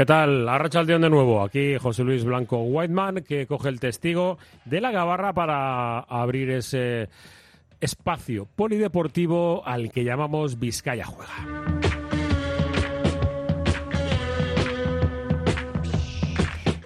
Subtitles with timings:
[0.00, 0.48] ¿Qué tal?
[0.48, 1.42] Arracha el de nuevo.
[1.42, 7.10] Aquí José Luis Blanco Whiteman, que coge el testigo de la Gabarra para abrir ese
[7.82, 11.79] espacio polideportivo al que llamamos Vizcaya Juega.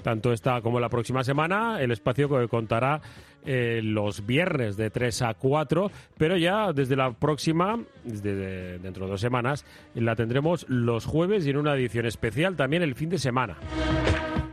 [0.05, 3.01] Tanto esta como la próxima semana, el espacio que contará
[3.47, 9.13] eh, los viernes de 3 a 4, pero ya desde la próxima, desde dentro de
[9.13, 13.19] dos semanas, la tendremos los jueves y en una edición especial también el fin de
[13.19, 13.57] semana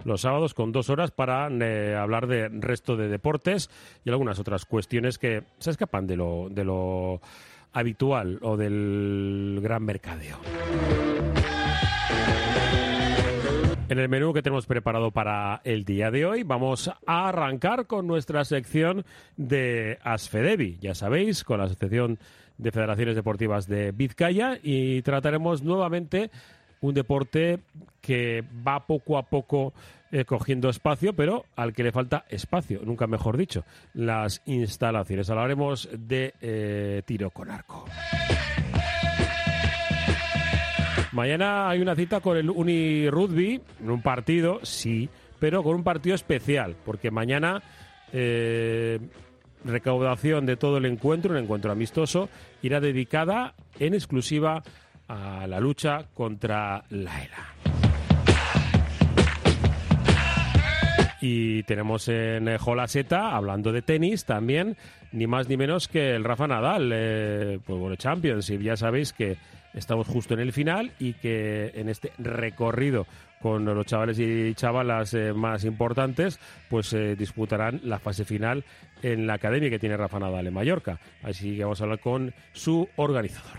[0.05, 3.69] los sábados con dos horas para eh, hablar de resto de deportes
[4.05, 7.21] y algunas otras cuestiones que se escapan de lo, de lo
[7.73, 10.39] habitual o del gran mercadeo.
[13.91, 18.07] En el menú que tenemos preparado para el día de hoy vamos a arrancar con
[18.07, 19.03] nuestra sección
[19.35, 22.17] de Asfedevi, ya sabéis, con la Asociación
[22.57, 26.31] de Federaciones Deportivas de Vizcaya y trataremos nuevamente
[26.79, 27.59] un deporte
[27.99, 29.73] que va poco a poco
[30.13, 35.29] eh, cogiendo espacio, pero al que le falta espacio, nunca mejor dicho, las instalaciones.
[35.29, 37.83] Hablaremos de eh, tiro con arco.
[41.11, 46.15] Mañana hay una cita con el Uni Rugby, un partido, sí, pero con un partido
[46.15, 47.61] especial, porque mañana
[48.13, 48.97] eh,
[49.65, 52.29] recaudación de todo el encuentro, un encuentro amistoso,
[52.61, 54.63] irá dedicada en exclusiva
[55.09, 57.71] a la lucha contra la ELA.
[61.19, 64.77] Y tenemos en Jolaseta, hablando de tenis, también
[65.11, 68.61] ni más ni menos que el Rafa Nadal, eh, pues bueno, Championship.
[68.61, 69.37] Ya sabéis que
[69.73, 73.05] estamos justo en el final y que en este recorrido
[73.41, 76.39] con los chavales y chavalas eh, más importantes,
[76.69, 78.63] pues eh, disputarán la fase final
[79.01, 80.99] en la academia que tiene Rafa Nadal en Mallorca.
[81.23, 83.57] Así que vamos a hablar con su organizador.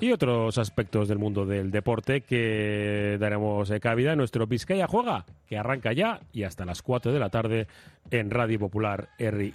[0.00, 5.26] Y otros aspectos del mundo del deporte que daremos eh, cabida en nuestro Vizcaya Juega,
[5.46, 7.68] que arranca ya y hasta las 4 de la tarde
[8.10, 9.54] en Radio Popular R y.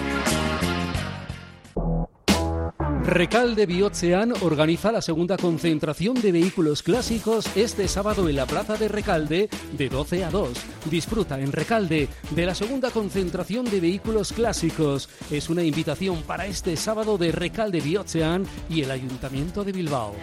[3.05, 8.87] Recalde Biotsean organiza la segunda concentración de vehículos clásicos este sábado en la Plaza de
[8.87, 10.51] Recalde de 12 a 2.
[10.89, 15.09] Disfruta en Recalde de la segunda concentración de vehículos clásicos.
[15.31, 20.13] Es una invitación para este sábado de Recalde Biotsean y el Ayuntamiento de Bilbao.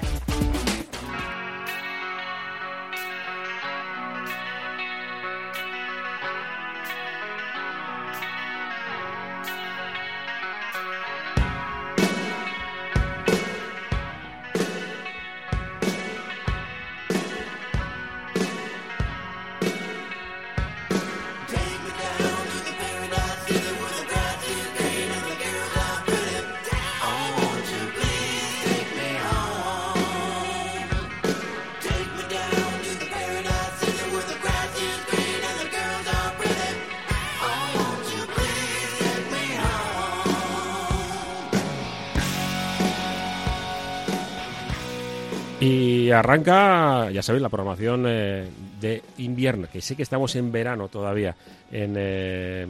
[45.60, 48.49] Y arranca, ya sabéis, la programación eh,
[48.81, 51.34] de invierno, que sé que estamos en verano todavía,
[51.72, 52.64] en, eh,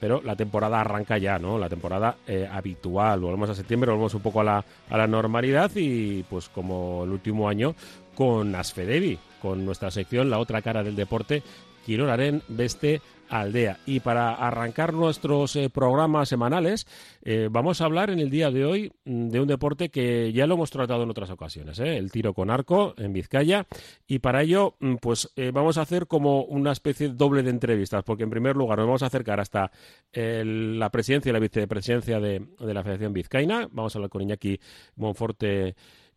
[0.00, 1.56] pero la temporada arranca ya, ¿no?
[1.56, 3.20] La temporada eh, habitual.
[3.20, 7.10] Volvemos a septiembre, volvemos un poco a la, a la normalidad y, pues, como el
[7.10, 7.76] último año,
[8.16, 11.44] con Asfedevi, con nuestra sección La otra cara del deporte,
[11.84, 13.78] Kirolaren Beste Aldea.
[13.86, 16.86] Y para arrancar nuestros eh, programas semanales,
[17.22, 20.46] eh, vamos a hablar en el día de hoy mm, de un deporte que ya
[20.46, 21.96] lo hemos tratado en otras ocasiones, ¿eh?
[21.96, 23.66] el tiro con arco en Vizcaya.
[24.06, 28.24] Y para ello, mm, pues vamos a hacer como una especie doble de entrevistas, porque
[28.24, 29.70] en primer lugar nos vamos a acercar hasta
[30.12, 33.68] la presidencia y la vicepresidencia de, de la Federación Vizcaína.
[33.70, 34.58] Vamos a hablar con Iñaki
[34.96, 35.74] Monforte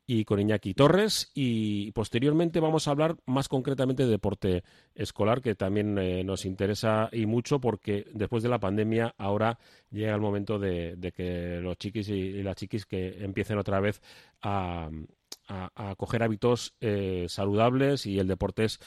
[0.09, 1.29] y con Iñaki Torres.
[1.35, 4.63] Y posteriormente vamos a hablar más concretamente de deporte
[4.95, 9.59] escolar que también eh, nos interesa y mucho porque después de la pandemia ahora
[9.91, 14.01] llega el momento de, que los chiquis y, las chiquis que empiecen otra vez
[14.41, 14.89] a,
[15.47, 18.79] a, coger hábitos eh, saludables y el deporte es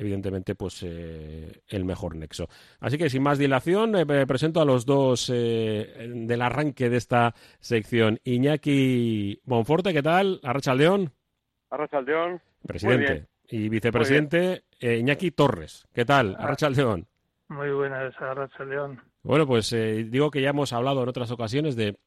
[0.00, 2.48] evidentemente pues eh, el mejor nexo.
[2.80, 3.92] Así que sin más dilación
[4.26, 8.18] presento a los dos del arranque de esta sección.
[8.24, 10.40] Iñaki Monforte, ¿qué tal?
[10.42, 11.12] Arrachaldeón.
[11.70, 12.40] Arrachaldeón.
[12.66, 13.26] Presidente.
[13.48, 15.86] Y vicepresidente Iñaki Torres.
[15.92, 16.34] ¿Qué tal?
[16.38, 16.44] Ah.
[16.44, 17.06] Arrachaldeón.
[17.48, 19.02] Muy buenas, Arrachaldeón.
[19.22, 21.98] Bueno, pues digo que ya hemos hablado en otras ocasiones de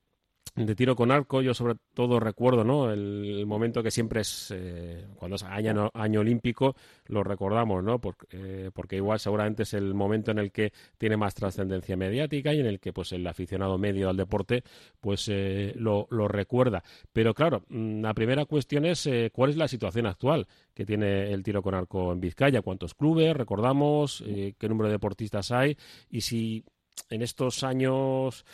[0.55, 2.91] de tiro con arco, yo sobre todo recuerdo, ¿no?
[2.91, 6.75] El, momento que siempre es, eh, cuando es año, año, olímpico,
[7.07, 7.99] lo recordamos, ¿no?
[7.99, 12.53] Porque, eh, porque igual seguramente es el momento en el que tiene más trascendencia mediática
[12.53, 14.63] y en el que, pues, el aficionado medio al deporte,
[15.01, 16.83] pues, eh, lo, lo, recuerda.
[17.11, 21.41] Pero claro, mm, la primera cuestión es, ¿cuál es la situación actual que tiene el
[21.43, 22.61] tiro con arco en Vizcaya?
[22.61, 23.35] ¿Cuántos clubes?
[23.35, 25.77] Recordamos, ¿qué número de deportistas hay?
[26.09, 26.63] Y si
[27.09, 28.45] en estos años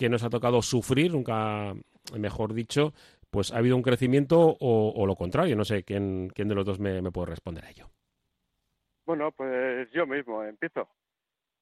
[0.00, 1.74] que nos ha tocado sufrir, nunca
[2.18, 2.94] mejor dicho,
[3.30, 5.54] pues ha habido un crecimiento o, lo contrario.
[5.56, 7.90] No sé quién, quién de los dos me, puede responder a ello.
[9.04, 10.88] Bueno, pues yo mismo empiezo.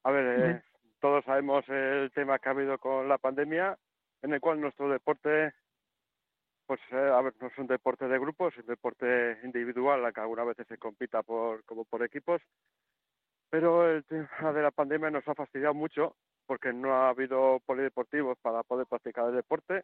[0.05, 0.61] A ver, eh,
[1.01, 3.77] todos sabemos el tema que ha habido con la pandemia,
[4.21, 5.51] en el cual nuestro deporte,
[6.65, 10.21] pues eh, a ver, no es un deporte de grupos, es un deporte individual, aunque
[10.21, 12.41] algunas veces se compita por, como por equipos,
[13.49, 16.15] pero el tema de la pandemia nos ha fastidiado mucho
[16.49, 19.83] porque no ha habido polideportivos para poder practicar el deporte.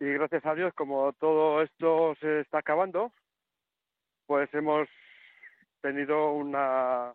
[0.00, 3.12] Y gracias a Dios, como todo esto se está acabando,
[4.24, 4.88] pues hemos
[5.82, 7.12] tenido una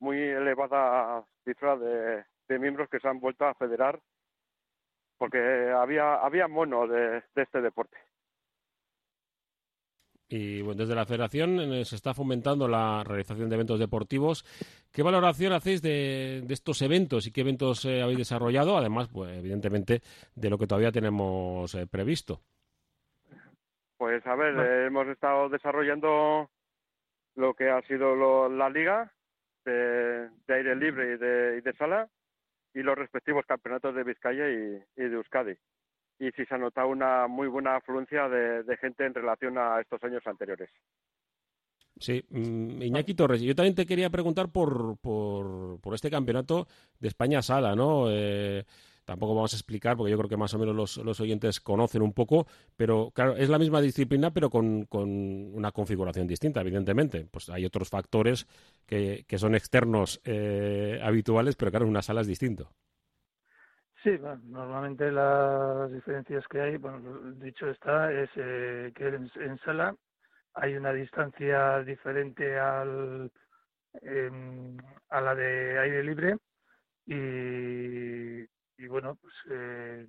[0.00, 2.24] muy elevada cifra de,
[2.58, 4.00] miembros que se han vuelto a federar
[5.16, 5.38] porque
[5.70, 7.96] había, había mono de este deporte.
[10.28, 14.44] Y bueno, desde la federación eh, se está fomentando la realización de eventos deportivos.
[14.92, 18.76] ¿Qué valoración hacéis de, estos eventos y qué eventos eh, habéis desarrollado?
[18.76, 20.00] Además, pues evidentemente,
[20.34, 22.40] de lo que todavía tenemos eh, previsto.
[23.98, 26.50] Pues a ver, hemos estado desarrollando
[27.36, 29.12] lo que ha sido la liga
[29.64, 32.08] de, aire libre y de, sala
[32.74, 35.56] y los respectivos campeonatos de Vizcaya y de Euskadi
[36.18, 40.02] y sí se ha notado una muy buena afluencia de, gente en relación a estos
[40.04, 40.70] años anteriores.
[41.98, 46.66] Sí, mm, Iñaki Torres, yo también te quería preguntar por, por, este campeonato
[47.00, 48.06] de España Sala, ¿no?
[48.10, 48.64] Eh,
[49.06, 52.02] tampoco vamos a explicar, porque yo creo que más o menos los, los, oyentes conocen
[52.02, 52.46] un poco,
[52.76, 57.26] pero claro, es la misma disciplina, pero con, con una configuración distinta, evidentemente.
[57.30, 58.46] Pues hay otros factores
[58.84, 62.72] que, que son externos eh, habituales, pero claro, una sala es distinto.
[64.02, 64.10] Sí,
[64.44, 69.94] normalmente las diferencias que hay, bueno, dicho está, es eh, que en, sala
[70.54, 73.32] hay una distancia diferente al,
[74.02, 74.76] em,
[75.10, 76.36] a la de aire libre
[77.06, 80.06] y, bueno, pues eh,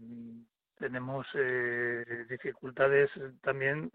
[0.78, 3.10] tenemos eh, dificultades
[3.42, 3.92] también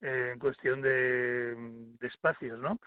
[0.00, 2.78] en cuestión de espacios, ¿no?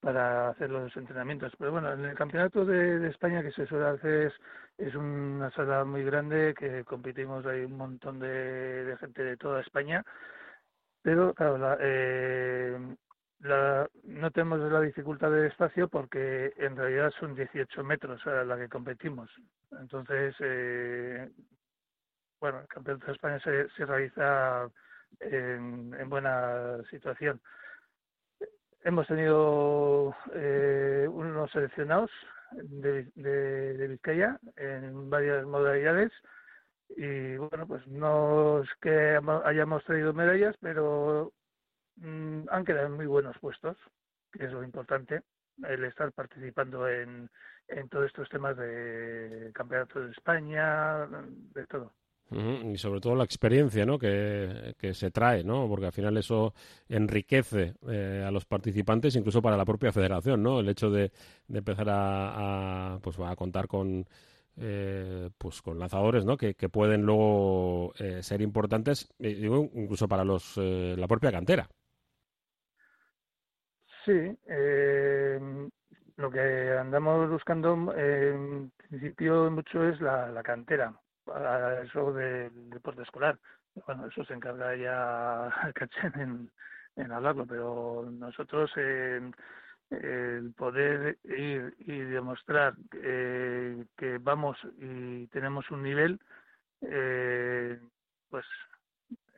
[0.00, 1.52] Para hacer los entrenamientos.
[1.58, 4.32] Pero bueno, en el campeonato de, España que se suele hacer
[4.78, 10.04] es, una sala muy grande que competimos, hay un montón de, gente de toda España,
[11.02, 12.78] pero claro, la, eh,
[14.04, 18.68] no tenemos la dificultad de espacio porque en realidad son 18 metros a la que
[18.68, 19.30] competimos.
[19.72, 21.30] Entonces, eh,
[22.40, 24.68] bueno, el campeonato de España se, se realiza
[25.20, 27.40] en buena situación
[28.84, 32.10] hemos tenido eh, unos seleccionados
[32.52, 36.10] de, de, Vizcaya en varias modalidades
[36.96, 41.32] y bueno pues no es que hayamos traído medallas pero
[41.96, 43.76] mm, han quedado en muy buenos puestos
[44.32, 45.22] que es lo importante
[45.68, 47.30] el estar participando en,
[47.68, 51.92] en todos estos temas de campeonato de España de todo
[52.30, 53.98] y sobre todo la experiencia ¿no?
[53.98, 55.66] que, se trae, ¿no?
[55.68, 56.54] porque al final eso
[56.88, 60.60] enriquece eh, a los participantes, incluso para la propia federación, ¿no?
[60.60, 61.10] el hecho de,
[61.52, 64.06] empezar a, pues, a contar con,
[64.58, 66.36] eh, pues, con lanzadores ¿no?
[66.36, 71.68] que, pueden luego eh, ser importantes, digo, incluso para los, la propia cantera.
[74.04, 74.36] Sí,
[76.16, 80.94] lo que andamos buscando en principio mucho es la cantera
[81.34, 83.38] a eso del deporte escolar.
[83.86, 86.50] Bueno, eso se encarga ya Cachén
[86.96, 89.32] en, hablarlo, pero nosotros el
[90.56, 96.20] poder ir y demostrar eh, que vamos y tenemos un nivel,
[96.82, 97.80] eh,
[98.28, 98.44] pues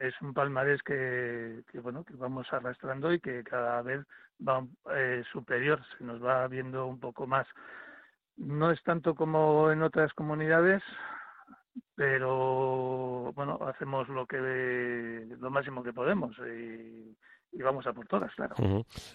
[0.01, 4.05] es un palmarés que, que, bueno que vamos arrastrando y que cada vez
[4.47, 7.47] va eh, superior, se nos va viendo un poco más.
[8.37, 10.83] No es tanto como en otras comunidades,
[11.95, 14.39] pero bueno, hacemos lo que
[15.41, 17.15] lo máximo que podemos y,
[17.63, 18.55] vamos a por todas, claro.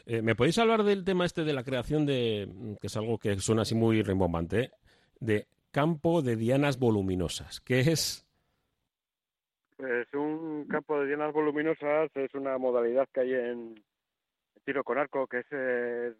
[0.05, 3.38] Eh, ¿Me podéis hablar del tema este de la creación de, que es algo que
[3.39, 4.72] suena así muy rimbombante,
[5.19, 7.62] de campo de dianas voluminosas?
[7.62, 8.25] ¿Qué es?
[9.75, 13.84] Pues un campo de dianas voluminosas es una modalidad que hay en
[14.65, 16.13] tiro con arco, que es eh,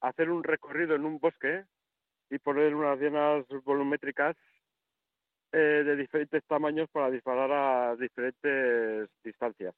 [0.00, 1.64] hacer un recorrido en un bosque
[2.30, 4.36] y poner unas dianas volumétricas
[5.52, 9.74] eh, de diferentes tamaños para disparar a diferentes distancias.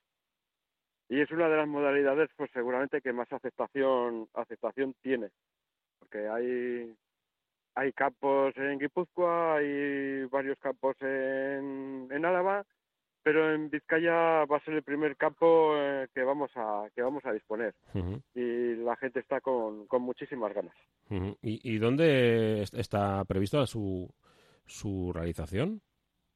[1.08, 5.30] Y es una de las modalidades, pues seguramente que más aceptación aceptación tiene,
[5.98, 6.94] porque hay
[7.74, 12.64] hay campos en Guipúzcoa, hay varios campos en, en Álava,
[13.22, 17.24] pero en Vizcaya va a ser el primer campo eh, que vamos a que vamos
[17.24, 17.74] a disponer
[18.34, 20.74] y la gente está con, con muchísimas ganas.
[21.08, 24.08] ¿Y, ¿Y, dónde está previsto su,
[24.72, 25.80] su realización?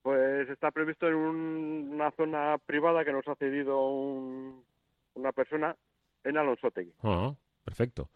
[0.03, 5.75] Pues está previsto en una zona privada que nos ha cedido una persona
[6.23, 6.93] en Alonsotegui.
[7.03, 8.09] Ah, perfecto.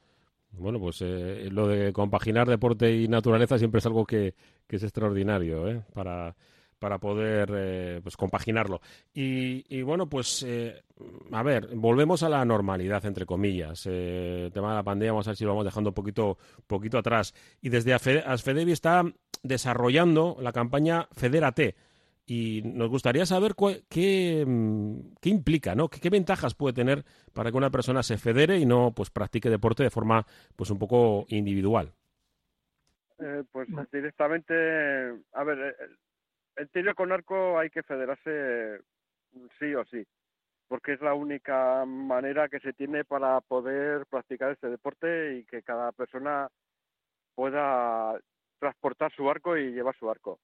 [0.52, 4.34] Bueno, pues eh, lo de compaginar deporte y naturaleza siempre es algo que,
[4.66, 5.82] que es extraordinario ¿eh?
[5.94, 6.34] para,
[6.78, 8.80] para poder eh, pues compaginarlo.
[9.14, 10.82] Y, y bueno, pues eh,
[11.30, 13.86] a ver, volvemos a la normalidad, entre comillas.
[13.86, 16.38] Eh, el tema de la pandemia, vamos a ver si lo vamos dejando un poquito,
[16.66, 17.34] poquito atrás.
[17.60, 19.04] Y desde Asfedevi está
[19.42, 21.74] desarrollando la campaña Federate.
[22.26, 23.54] Y nos gustaría saber
[23.88, 25.88] qué, mm, qué, implica, ¿no?
[25.88, 29.50] ¿Qué, ¿Qué, ventajas puede tener para que una persona se federe y no pues practique
[29.50, 31.92] deporte de forma pues un poco individual.
[33.18, 34.54] Eh, pues directamente,
[35.32, 35.76] a ver,
[36.56, 38.80] el tiro con arco hay que federarse
[39.58, 40.06] sí o sí,
[40.68, 45.62] porque es la única manera que se tiene para poder practicar este deporte y que
[45.62, 46.48] cada persona
[47.34, 48.18] pueda
[48.60, 50.38] transportar su arco y llevar su arco.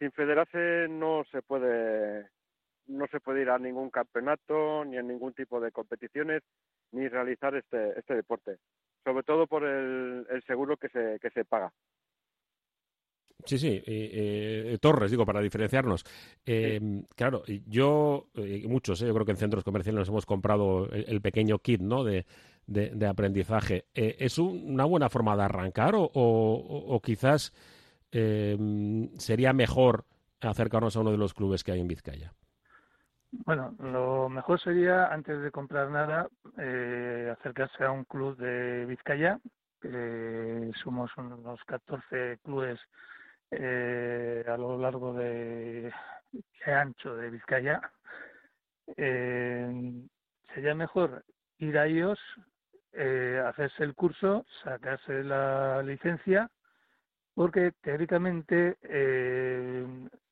[0.00, 2.28] Sin federarse no se puede
[2.88, 6.42] no se puede ir a ningún campeonato ni a ningún tipo de competiciones
[6.90, 8.58] ni realizar este este deporte,
[9.04, 11.72] sobre todo por el, el seguro que se que se paga.
[13.44, 16.04] Sí, sí, eh, Torres, digo, para diferenciarnos.
[16.46, 20.88] Eh, Claro, yo, eh, muchos, eh, yo creo que en centros comerciales nos hemos comprado
[20.90, 22.04] el, pequeño kit ¿no?
[22.04, 22.24] de,
[22.66, 23.86] de, aprendizaje.
[23.94, 27.52] Eh, ¿Es una buena forma de arrancar o, o, quizás
[28.10, 30.04] sería mejor
[30.42, 32.34] acercarnos a uno de los clubes que hay en Vizcaya?
[33.30, 36.28] Bueno, lo mejor sería, antes de comprar nada,
[37.32, 39.40] acercarse a un club de Vizcaya.
[40.82, 42.78] somos unos 14 clubes
[43.54, 45.92] eh, a lo largo de,
[46.64, 47.82] ancho de Vizcaya,
[48.96, 49.92] eh,
[50.54, 51.22] sería mejor
[51.58, 52.18] ir a ellos,
[52.92, 56.50] eh, hacerse el curso, sacarse la licencia,
[57.34, 59.86] porque teóricamente eh,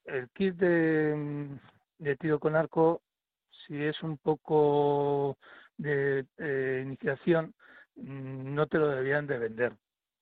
[0.04, 1.58] el kit de,
[2.18, 3.02] tiro con arco,
[3.66, 5.38] si es un poco
[5.76, 6.24] de
[6.84, 7.54] iniciación,
[7.96, 9.72] mm, no te lo deberían de vender.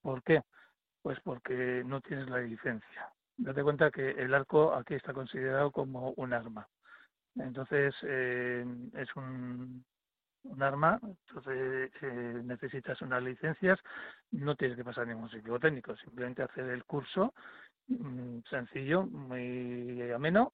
[0.02, 0.42] ¿Por qué?
[1.02, 3.12] Pues porque no tienes la licencia.
[3.36, 6.68] Date cuenta que el arco aquí está considerado como un arma.
[7.36, 8.64] Entonces eh,
[8.94, 9.84] es un,
[10.44, 13.78] un arma, entonces eh, necesitas unas licencias,
[14.30, 17.34] no tienes que pasar ningún sitio técnico, simplemente hacer el curso
[17.88, 20.52] mm, sencillo, muy ameno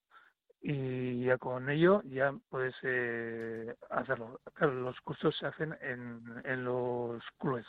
[0.61, 4.41] y ya con ello ya puedes eh, hacerlo.
[4.55, 7.67] Claro, los cursos se hacen en, en los clubes.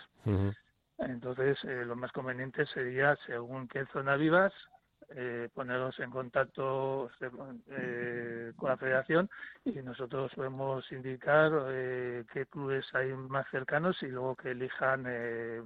[0.97, 4.53] Entonces, eh, lo más conveniente sería, según qué zona vivas,
[5.15, 7.09] eh, poneros en contacto
[7.71, 9.29] eh, con la federación
[9.63, 15.61] y nosotros podemos indicar eh, qué clubes hay más cercanos y luego que elijan eh,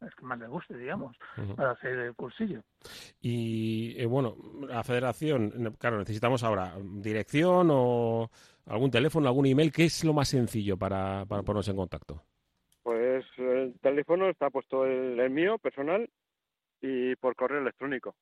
[0.00, 1.16] el que más les guste, digamos,
[1.56, 2.62] para hacer el cursillo.
[3.20, 4.36] Y eh, bueno,
[4.68, 8.30] la federación, claro, necesitamos ahora dirección o
[8.66, 9.72] algún teléfono, algún email.
[9.72, 12.22] ¿Qué es lo más sencillo para, para ponernos en contacto?
[12.82, 16.08] Pues el teléfono está puesto el, el mío, personal,
[16.80, 18.14] y por correo electrónico.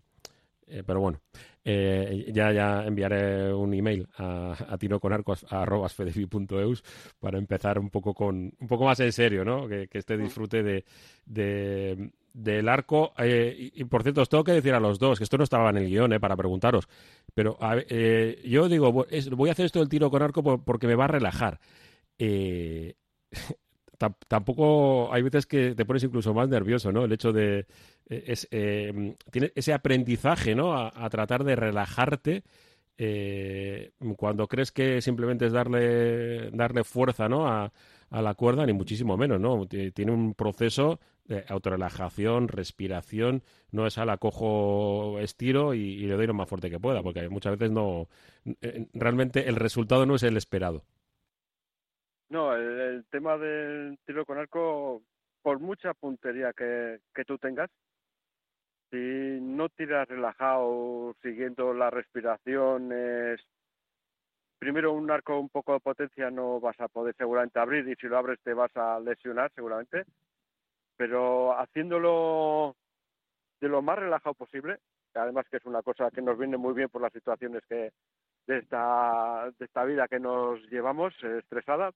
[0.71, 1.21] eh, pero bueno,
[1.65, 6.85] eh, ya, ya enviaré un email a, a tinoconarcos.eus
[7.19, 9.67] para empezar un poco con un poco más en serio, ¿no?
[9.67, 10.85] Que, que este disfrute de,
[11.25, 13.13] de, del arco.
[13.19, 15.71] Eh, y, por cierto, os tengo que decir a los dos, que esto no estaba
[15.71, 16.89] en el guion eh, para preguntaros,
[17.35, 21.05] pero eh, yo digo, voy a hacer esto del tiro con arco porque me va
[21.05, 21.59] a relajar.
[24.29, 27.05] tampoco hay veces que te pones incluso más nervioso, ¿no?
[27.05, 27.67] El hecho de
[28.07, 30.77] es, tiene ese aprendizaje, ¿no?
[30.77, 32.45] A, tratar de relajarte
[34.17, 37.49] cuando crees que simplemente es darle darle fuerza, ¿no?
[37.49, 37.73] A,
[38.11, 39.67] a la cuerda, ni muchísimo menos, ¿no?
[39.67, 46.27] Tiene un proceso de autorrelajación, respiración, no es a la cojo, estiro y, le doy
[46.27, 48.09] lo más fuerte que pueda, porque muchas veces no,
[48.63, 50.85] eh, realmente el resultado no es el esperado.
[52.31, 55.03] No, el, tema del tiro con arco,
[55.43, 57.71] por mucha puntería que, que tú tengas,
[58.91, 63.41] si no tiras relajado, siguiendo la respiración, es
[64.59, 68.07] primero un arco un poco de potencia no vas a poder seguramente abrir y si
[68.07, 70.05] lo abres te vas a lesionar seguramente,
[70.97, 72.77] pero haciéndolo
[73.61, 74.79] de lo más relajado posible,
[75.15, 77.93] además que es una cosa que nos viene muy bien por las situaciones que
[78.47, 81.93] de esta, de esta vida que nos llevamos estresada,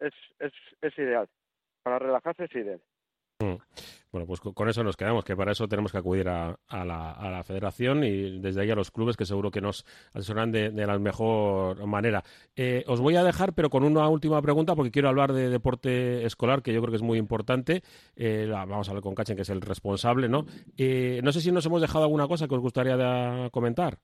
[0.00, 1.28] es, es, es ideal.
[1.82, 2.80] Para relajarse es ideal.
[3.40, 3.56] Mm.
[4.12, 8.04] Bueno, pues con eso nos quedamos, que para eso tenemos que acudir a, la, federación
[8.04, 12.22] y desde ahí a los clubes que seguro que nos asesoran de, la mejor manera.
[12.54, 16.26] Eh, os voy a dejar, pero con una última pregunta, porque quiero hablar de deporte
[16.26, 17.82] escolar, que yo creo que es muy importante.
[18.14, 20.44] Eh, vamos a hablar con Cachen, que es el responsable, ¿no?
[20.76, 23.98] Eh, no sé si nos hemos dejado alguna cosa que os gustaría comentar.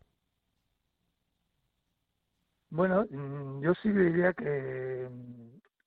[2.71, 5.07] Bueno, mm, yo sí diría que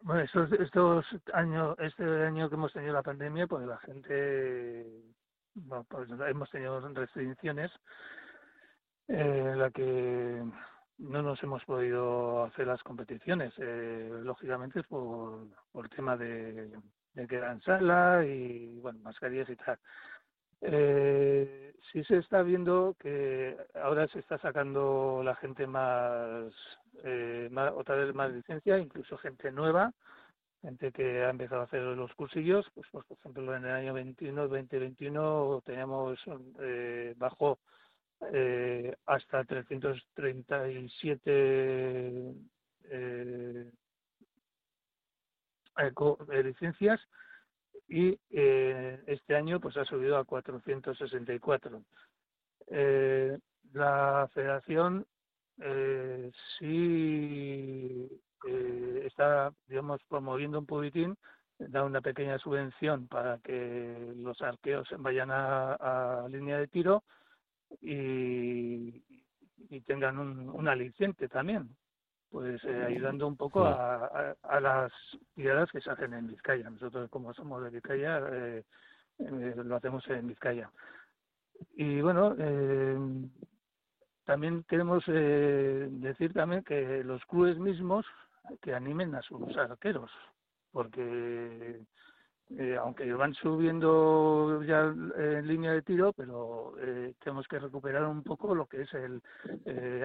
[0.04, 4.86] bueno, estos, estos años, este año que hemos tenido la pandemia, pues la gente,
[5.88, 7.72] pues hemos tenido restricciones
[9.08, 10.44] eh, en la que
[10.98, 16.72] no nos hemos podido hacer las competiciones, eh, lógicamente por, por tema de,
[17.14, 19.80] de que en sala y, bueno, mascarillas y tal.
[20.62, 26.54] Eh, sí se está viendo que ahora se está sacando la gente más,
[27.04, 29.92] eh, otra vez más licencia, incluso gente nueva,
[30.62, 33.94] gente que ha empezado a hacer los cursillos, pues, pues por ejemplo en el año
[33.94, 36.20] 21, 2021 teníamos
[36.60, 37.60] eh, bajo
[38.32, 42.34] eh, hasta 337 eh,
[42.92, 43.72] eh,
[46.44, 47.02] licencias
[47.92, 51.84] y eh, este año pues ha subido a 464.
[52.68, 53.38] Eh,
[53.74, 55.06] la federación
[55.60, 58.08] eh, sí
[58.48, 61.18] eh, está, digamos, promoviendo un poquitín,
[61.60, 67.04] da una pequeña subvención para que los arqueos vayan a, línea de tiro
[67.82, 69.04] y,
[69.86, 71.76] tengan un aliciente también,
[72.32, 74.92] pues eh, ayudando un poco a, a, las
[75.36, 76.70] tiradas que se hacen en Vizcaya.
[76.70, 78.64] Nosotros, como somos de Vizcaya, eh,
[79.20, 80.72] eh, lo hacemos en Vizcaya.
[81.76, 82.36] Y bueno,
[84.26, 88.04] también queremos decir también que los clubes mismos
[88.62, 90.10] que animen a sus arqueros,
[90.72, 91.82] porque
[92.80, 96.74] aunque van subiendo ya en línea de tiro, pero
[97.20, 99.22] tenemos que recuperar un poco lo que es el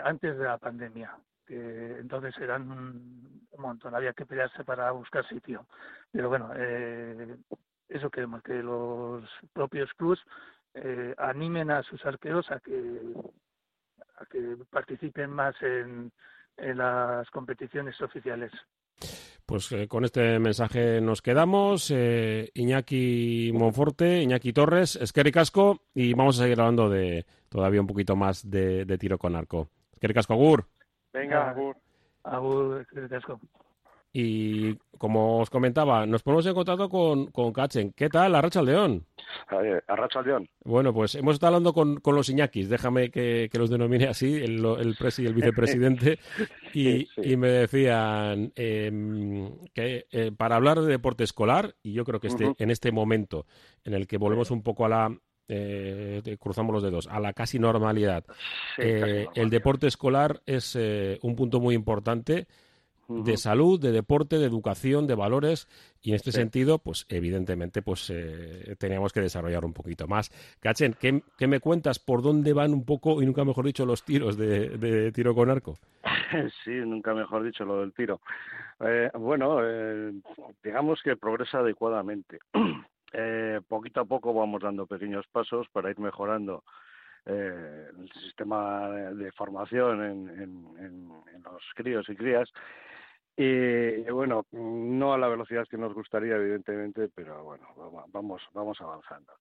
[0.05, 5.67] antes de la pandemia que entonces eran un montón, había que pelearse para buscar sitio.
[6.11, 7.37] Pero bueno, eh,
[7.89, 10.21] eso queremos, que los propios clubs
[10.75, 13.01] eh, animen a sus arqueros a que,
[14.19, 16.13] a que participen más en,
[16.59, 18.51] las competiciones oficiales.
[19.45, 21.91] Pues eh, con este mensaje nos quedamos.
[21.91, 27.87] Eh, Iñaki Monforte, Iñaki Torres, Esqueri Casco y vamos a seguir hablando de todavía un
[27.87, 29.69] poquito más de, tiro con arco.
[29.93, 30.67] Esqueri Casco, Agur.
[31.17, 31.75] Venga, agur.
[32.25, 32.87] Agur,
[34.13, 37.93] Y como os comentaba, nos ponemos en contacto con, con Kachen.
[37.93, 39.07] ¿Qué tal, Arracha León?
[39.87, 40.47] Arracha León.
[40.63, 44.63] Bueno, pues hemos estado hablando con, con los Iñakis, déjame que, los denomine así, el,
[44.63, 46.19] el, presi y el vicepresidente,
[46.75, 52.21] y, y me decían em, que eh, para hablar de deporte escolar, y yo creo
[52.21, 53.47] que este, en este momento
[53.85, 57.59] en el que volvemos un poco a la, eh, cruzamos los dedos, a la casi
[57.59, 58.25] normalidad.
[58.79, 62.47] Eh, el deporte escolar es eh, un punto muy importante
[63.09, 65.69] de salud, de deporte, de educación, de valores
[66.03, 68.13] y en este sentido, pues evidentemente, pues
[68.81, 70.33] teníamos que desarrollar un poquito más.
[70.59, 72.01] Cachen, ¿qué, me cuentas?
[72.01, 75.79] ¿Por dónde van un poco y nunca mejor dicho los tiros de, tiro con arco?
[76.65, 78.21] Sí, nunca mejor dicho lo del tiro.
[79.15, 79.61] bueno,
[80.65, 82.41] digamos que progresa adecuadamente.
[83.19, 86.65] eh, poquito a poco vamos dando pequeños pasos para ir mejorando
[87.25, 91.09] eh, el sistema de formación en,
[91.43, 92.53] los críos y crías
[93.37, 97.67] Y, bueno, no a la velocidad que nos gustaría, evidentemente, pero bueno,
[98.13, 99.33] vamos, vamos avanzando.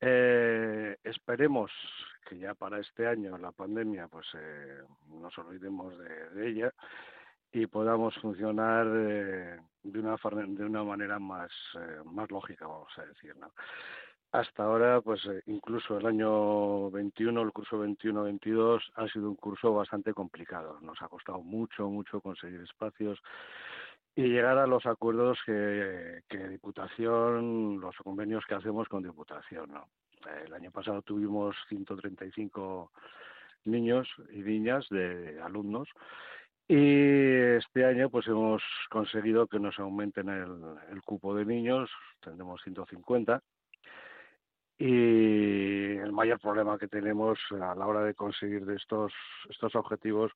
[0.00, 1.70] Eh, esperemos
[2.28, 6.72] que ya para este año la pandemia, pues eh, nos olvidemos de, ella
[7.52, 13.04] y podamos funcionar eh, de una de una manera más eh, más lógica, vamos a
[13.04, 13.52] decir, ¿no?
[14.32, 19.72] Hasta ahora, pues eh, incluso el año 21, el curso 21-22, ha sido un curso
[19.72, 20.78] bastante complicado.
[20.82, 23.18] Nos ha costado mucho, mucho conseguir espacios
[24.14, 29.70] y llegar a los acuerdos que, que Diputación, los convenios que hacemos con Diputación.
[29.72, 29.88] ¿no?
[30.44, 32.90] El año pasado tuvimos 135
[33.64, 35.88] niños y niñas de alumnos
[36.68, 43.40] y este año pues hemos conseguido que nos aumenten el, cupo de niños, tendremos 150
[44.78, 49.12] y el mayor problema que tenemos a la hora de conseguir estos,
[49.48, 50.32] estos objetivos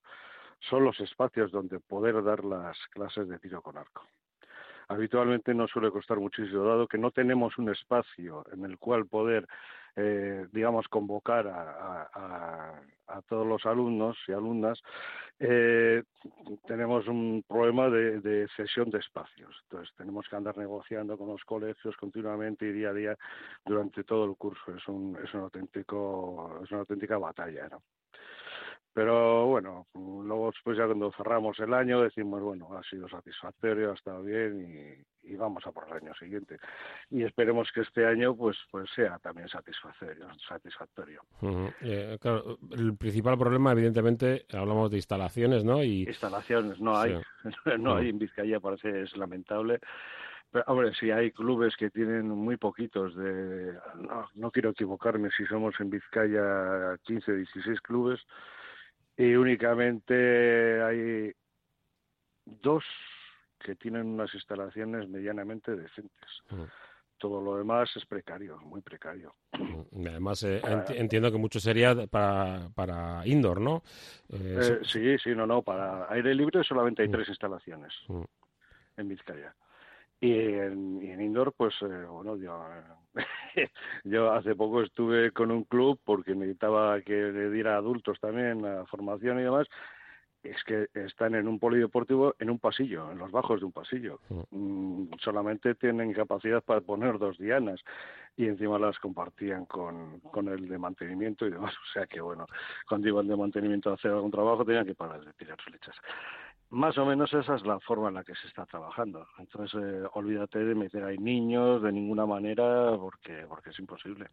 [0.60, 4.06] son los espacios donde poder dar las clases de tiro con arco.
[4.88, 9.46] Habitualmente no suele costar muchísimo, dado que no tenemos un espacio en el cual poder
[9.96, 12.90] eh, digamos, convocar a,
[13.28, 14.80] todos los alumnos y alumnas,
[15.42, 16.02] eh,
[16.66, 19.56] tenemos un problema de, cesión de espacios.
[19.62, 23.18] Entonces, tenemos que andar negociando con los colegios continuamente y día a día
[23.64, 24.76] durante todo el curso.
[24.76, 27.68] Es, un, es, un auténtico, es una auténtica batalla.
[27.70, 27.82] ¿no?
[28.92, 33.94] Pero bueno, luego después ya cuando cerramos el año decimos, bueno, ha sido satisfactorio, ha
[33.94, 36.58] estado bien y, vamos a por el año siguiente.
[37.08, 40.26] Y esperemos que este año pues pues sea también satisfactorio.
[40.48, 41.22] satisfactorio.
[41.82, 45.84] Eh, claro, el principal problema, evidentemente, hablamos de instalaciones, ¿no?
[45.84, 46.02] Y...
[46.02, 47.16] Instalaciones no hay,
[47.78, 49.78] no hay en Vizcaya, parece es lamentable.
[50.50, 53.72] Pero, hombre, si hay clubes que tienen muy poquitos de...
[53.94, 58.20] No, no quiero equivocarme si somos en Vizcaya 15, 16 clubes,
[59.20, 61.32] y únicamente hay
[62.46, 62.82] dos
[63.58, 66.30] que tienen unas instalaciones medianamente decentes.
[66.48, 66.62] Mm.
[67.18, 69.34] Todo lo demás es precario, muy precario.
[69.58, 70.06] Mm.
[70.06, 73.82] Además, eh, entiendo que mucho sería para, para indoor, ¿no?
[74.30, 75.60] Eh, eh, sí, sí, no, no.
[75.60, 77.12] Para aire libre solamente hay mm.
[77.12, 77.92] tres instalaciones
[78.96, 79.54] en Vizcaya.
[80.20, 82.62] Y en, y en indoor, pues, bueno, yo
[84.04, 88.62] yo hace poco estuve con un club porque necesitaba que le diera a adultos también
[88.62, 89.66] la formación y demás.
[90.42, 94.20] Es que están en un polideportivo en un pasillo, en los bajos de un pasillo.
[94.50, 97.78] Mm, solamente tienen capacidad para poner dos dianas
[98.38, 101.74] y encima las compartían con, con el de mantenimiento y demás.
[101.90, 102.46] O sea que, bueno,
[102.88, 105.96] cuando iban de mantenimiento a hacer algún trabajo tenían que parar de tirar flechas.
[106.70, 109.26] Más o menos esa es la forma en la que se está trabajando.
[109.38, 114.28] Entonces, eh, olvídate de meter ahí niños de ninguna manera porque, porque es imposible.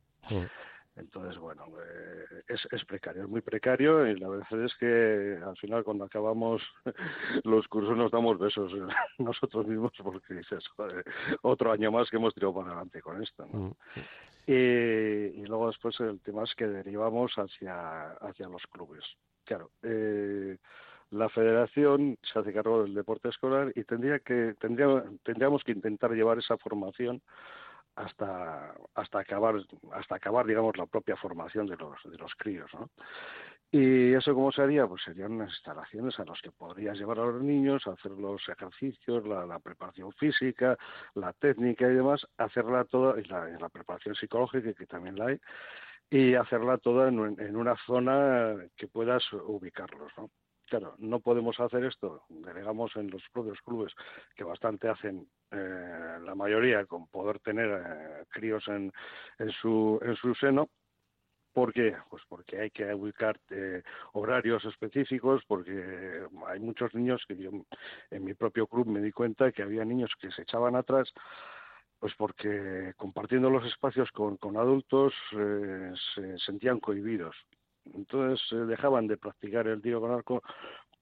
[0.95, 5.55] Entonces, bueno, eh, es, es, precario, es muy precario y la verdad es que al
[5.57, 6.61] final cuando acabamos
[7.43, 8.71] los cursos nos damos besos
[9.17, 10.63] nosotros mismos porque dices,
[11.41, 13.47] otro año más que hemos tirado para adelante con esto.
[13.51, 13.75] ¿no?
[14.47, 19.03] y, y, luego después el tema es que derivamos hacia, hacia los clubes.
[19.43, 20.57] Claro, eh,
[21.11, 26.11] la federación se hace cargo del deporte escolar y tendría que tendría, tendríamos que intentar
[26.11, 27.21] llevar esa formación
[27.95, 28.75] hasta
[29.19, 29.55] acabar
[29.93, 32.89] hasta acabar digamos la propia formación de los de los críos ¿no?
[33.71, 37.25] y eso cómo se haría pues serían unas instalaciones a las que podrías llevar a
[37.25, 40.77] los niños hacer los ejercicios la, preparación física
[41.15, 45.39] la técnica y demás hacerla toda y la, la preparación psicológica que también la hay
[46.09, 50.29] y hacerla toda en, en una zona que puedas ubicarlos ¿no?
[50.67, 53.93] Claro, no podemos hacer esto, delegamos en los propios clubes,
[54.35, 58.91] que bastante hacen eh, la mayoría con poder tener eh, críos en,
[59.39, 60.69] en, su, en su seno,
[61.57, 61.95] ¿Por qué?
[62.11, 63.81] Pues porque hay que ubicar eh,
[64.13, 67.49] horarios específicos, porque hay muchos niños que yo
[68.11, 71.11] en mi propio club me di cuenta que había niños que se echaban atrás,
[71.97, 77.35] pues porque compartiendo los espacios con, adultos eh, se sentían cohibidos
[77.93, 80.41] entonces eh, dejaban de practicar el tiro con arco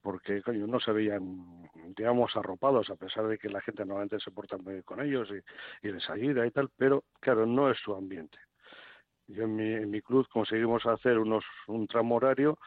[0.01, 1.67] porque coño, no se veían,
[1.97, 5.27] digamos, arropados, a pesar de que la gente normalmente se porta muy bien con ellos
[5.81, 8.37] y, les ayuda y tal, pero claro, no es su ambiente.
[9.27, 12.59] Yo en mi, en mi club conseguimos hacer unos, un tramo horario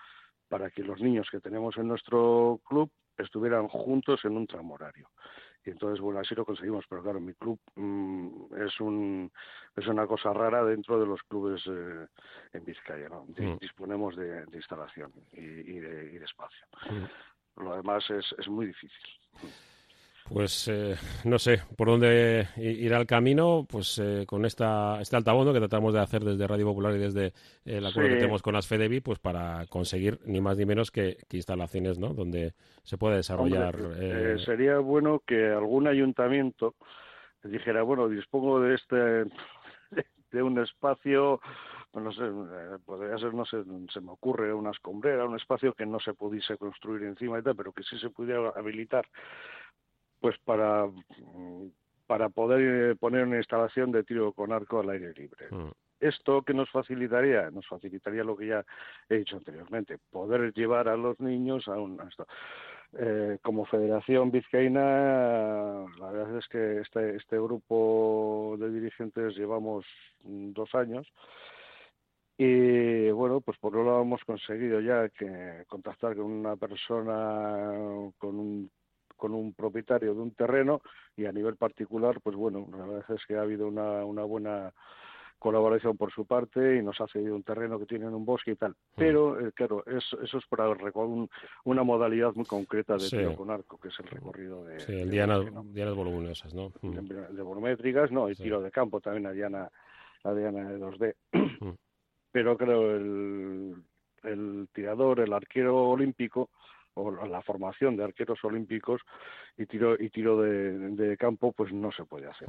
[0.48, 5.09] para que los niños que tenemos en nuestro club estuvieran juntos en un tramo horario
[5.68, 9.31] y entonces bueno así lo conseguimos pero claro mi club mm, es un
[9.76, 12.07] es una cosa rara dentro de los clubes eh,
[12.54, 13.59] en Vizcaya no mm.
[13.61, 17.62] disponemos de, instalación y, de, espacio mm.
[17.62, 19.02] lo demás es, es muy difícil
[20.33, 25.53] Pues eh, no sé por dónde irá el camino, pues eh, con esta, este altabondo
[25.53, 27.33] que tratamos de hacer desde Radio Popular y desde
[27.64, 31.17] el acuerdo que tenemos con las FEDEVI, pues para conseguir ni más ni menos que,
[31.31, 32.14] instalaciones ¿no?
[32.14, 33.77] donde se pueda desarrollar.
[33.99, 36.75] Eh, sería bueno que algún ayuntamiento
[37.43, 38.97] dijera, bueno, dispongo de este
[40.31, 41.41] de un espacio
[41.95, 42.23] no sé,
[42.85, 43.59] podría ser, no sé,
[43.93, 47.57] se me ocurre una escombrera, un espacio que no se pudiese construir encima y tal,
[47.57, 49.07] pero que sí se pudiera habilitar
[50.20, 50.87] pues para,
[52.07, 55.46] para poder eh, poner una instalación de tiro con arco al aire libre.
[55.50, 55.70] Mm.
[56.00, 58.64] Esto que nos facilitaría, nos facilitaría lo que ya
[59.09, 61.98] he dicho anteriormente, poder llevar a los niños a un.
[62.98, 69.85] Eh, como Federación Vizcaína, la verdad es que este, este grupo de dirigentes llevamos
[70.22, 71.07] dos años
[72.40, 78.38] y bueno, pues por lo lado hemos conseguido ya que contactar con una persona con
[78.38, 78.70] un
[79.18, 80.81] con un propietario de un terreno
[81.16, 84.72] y a nivel particular, pues bueno, la verdad es que ha habido una, una buena
[85.38, 88.52] colaboración por su parte y nos ha cedido un terreno que tiene en un bosque
[88.52, 88.72] y tal.
[88.72, 88.74] Mm.
[88.96, 91.28] Pero, eh, claro, eso, eso es para un,
[91.64, 94.81] una modalidad muy concreta de tiro con arco, que es el recorrido de...
[94.81, 95.44] Sí, dianas,
[95.94, 96.72] voluminosas, ¿no?
[96.83, 97.35] Mm.
[97.35, 99.70] De, volumétricas, no, y tiro de campo también a diana,
[100.24, 101.14] a diana de 2D.
[101.61, 101.70] Mm.
[102.33, 103.74] Pero creo el,
[104.22, 106.50] el tirador, el arquero olímpico,
[107.01, 109.01] o la formación de arqueros olímpicos
[109.57, 112.49] y tiro y tiro de, campo pues no se puede hacer.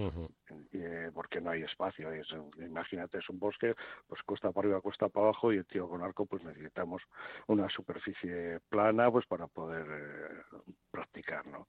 [0.74, 2.10] Eh, porque no hay espacio.
[2.58, 3.76] Imagínate es un bosque
[4.08, 7.02] pues cuesta para arriba cuesta para abajo y el tiro con arco pues necesitamos
[7.48, 10.58] una superficie plana pues para poder eh,
[10.92, 11.68] practicar no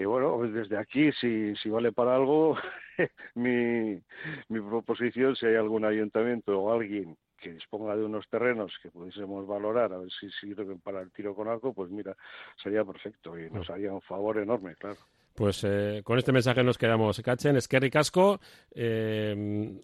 [0.00, 2.56] y bueno, pues desde aquí, si, si vale para algo,
[3.34, 4.00] mi,
[4.48, 9.46] mi proposición, si hay algún ayuntamiento o alguien que disponga de unos terrenos que pudiésemos
[9.46, 12.16] valorar, a ver si sirven para el tiro con arco, pues mira,
[12.62, 14.98] sería perfecto y nos haría un favor enorme, claro.
[15.34, 17.18] Pues eh, con este mensaje nos quedamos.
[17.22, 18.40] Cachen, es que ricasco.
[18.72, 19.34] Eh,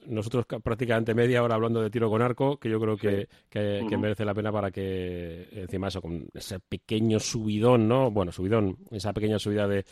[0.07, 4.25] nosotros prácticamente media hora hablando de tiro con arco, que yo creo que, que, merece
[4.25, 8.11] la pena para que, encima eso, con ese pequeño subidón, ¿no?
[8.11, 9.87] Bueno, subidón, esa pequeña subida de,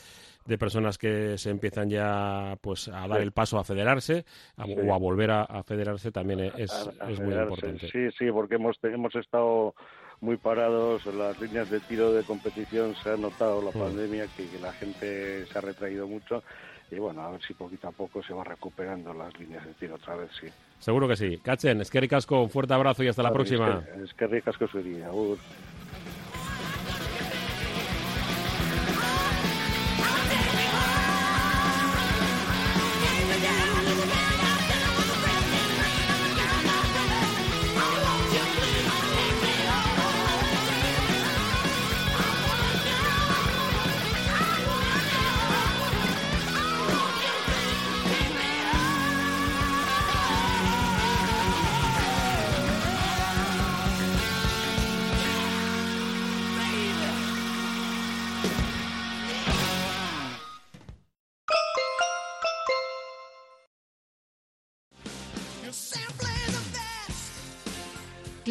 [0.45, 4.25] de personas que se empiezan ya pues a dar el paso a federarse
[4.57, 6.73] o a volver a, federarse también es,
[7.09, 7.89] es muy importante.
[7.91, 9.75] Sí, sí, porque hemos, hemos estado
[10.21, 13.81] muy parados, las líneas de tiro de competición se ha notado la mm.
[13.81, 16.43] pandemia, que, la gente se ha retraído mucho
[16.91, 19.97] y bueno, a ver si poquito a poco se va recuperando las líneas de tiro
[19.97, 20.47] otra vez, sí.
[20.79, 21.39] Seguro que sí.
[21.39, 23.83] Cachen, es que ricasco, un fuerte abrazo y hasta la próxima.
[24.03, 24.81] Es que, ricasco su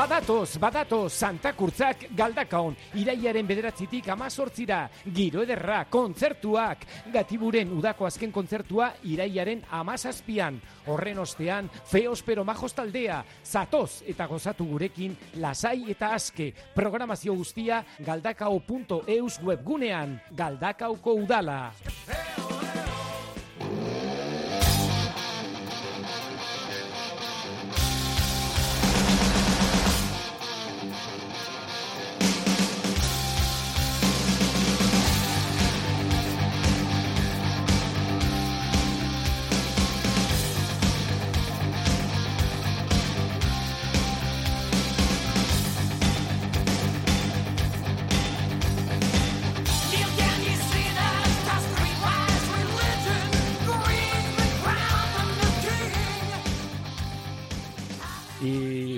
[0.00, 4.78] Badatoz, badatoz, Santa Kurtzak galdakaon, iraiaren bederatzitik amazortzira,
[5.12, 10.56] giro ederra, kontzertuak, gatiburen udako azken kontzertua iraiaren amazazpian,
[10.88, 17.84] horren ostean, feos pero majos taldea, zatoz eta gozatu gurekin, lasai eta aske, programazio guztia
[18.00, 21.60] galdakao.eus webgunean, galdakauko udala.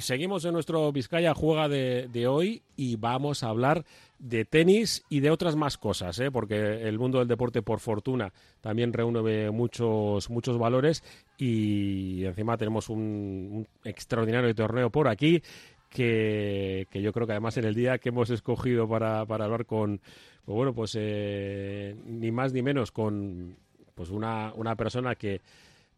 [0.00, 3.85] Seguimos en nuestro Vizcaya Juega de, de, hoy y vamos a hablar
[4.18, 6.31] de tenis y de otras más cosas, ¿eh?
[6.31, 11.02] porque el mundo del deporte, por fortuna, también reúne muchos, muchos valores
[11.38, 15.42] y encima tenemos un, un extraordinario torneo por aquí
[15.90, 19.66] que, que, yo creo que además en el día que hemos escogido para, para hablar
[19.66, 20.00] con,
[20.44, 23.57] pues bueno, pues eh, ni más ni menos con
[23.94, 25.40] pues una, una persona que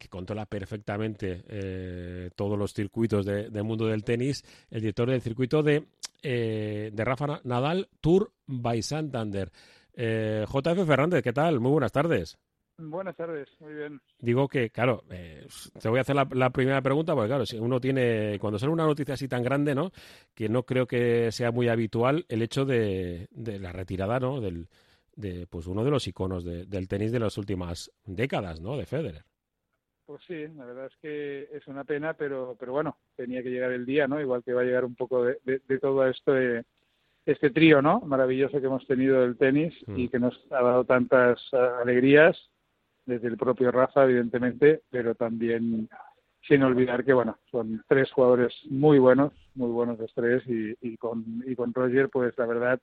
[0.05, 5.23] que controla perfectamente eh, todos los circuitos de, del mundo del tenis, el director del
[5.23, 5.87] circuito de,
[6.23, 9.51] eh, de Rafa Nadal Tour by Santander.
[9.95, 11.59] Eh, JF Fernández, ¿qué tal?
[11.59, 12.39] Muy buenas tardes.
[12.77, 14.01] Buenas tardes, muy bien.
[14.19, 15.47] Digo que, claro, eh,
[15.81, 18.73] te voy a hacer la, la, primera pregunta, porque claro, si uno tiene, cuando sale
[18.73, 19.91] una noticia así tan grande, ¿no?
[20.35, 24.41] Que no creo que sea muy habitual el hecho de, de la retirada, ¿no?
[24.41, 24.69] Del,
[25.17, 28.77] de, pues uno de los iconos de, del tenis de las últimas décadas, ¿no?
[28.77, 29.25] De Federer.
[30.07, 33.73] Pues sí, la verdad es que es una pena, pero, pero bueno, tenía que llegar
[33.73, 34.21] el día, ¿no?
[34.21, 36.65] Igual que va a llegar un poco de, de, de todo esto, de,
[37.27, 38.01] este trío, ¿no?
[38.01, 39.99] Maravilloso que hemos tenido del tenis mm.
[39.99, 42.37] y que nos ha dado tantas uh, alegrías,
[43.07, 45.89] desde el propio Rafa, evidentemente, pero también
[46.47, 50.97] sin olvidar que, bueno, son tres jugadores muy buenos, muy buenos los tres, y, y,
[50.97, 52.81] con, y con Roger, pues la verdad,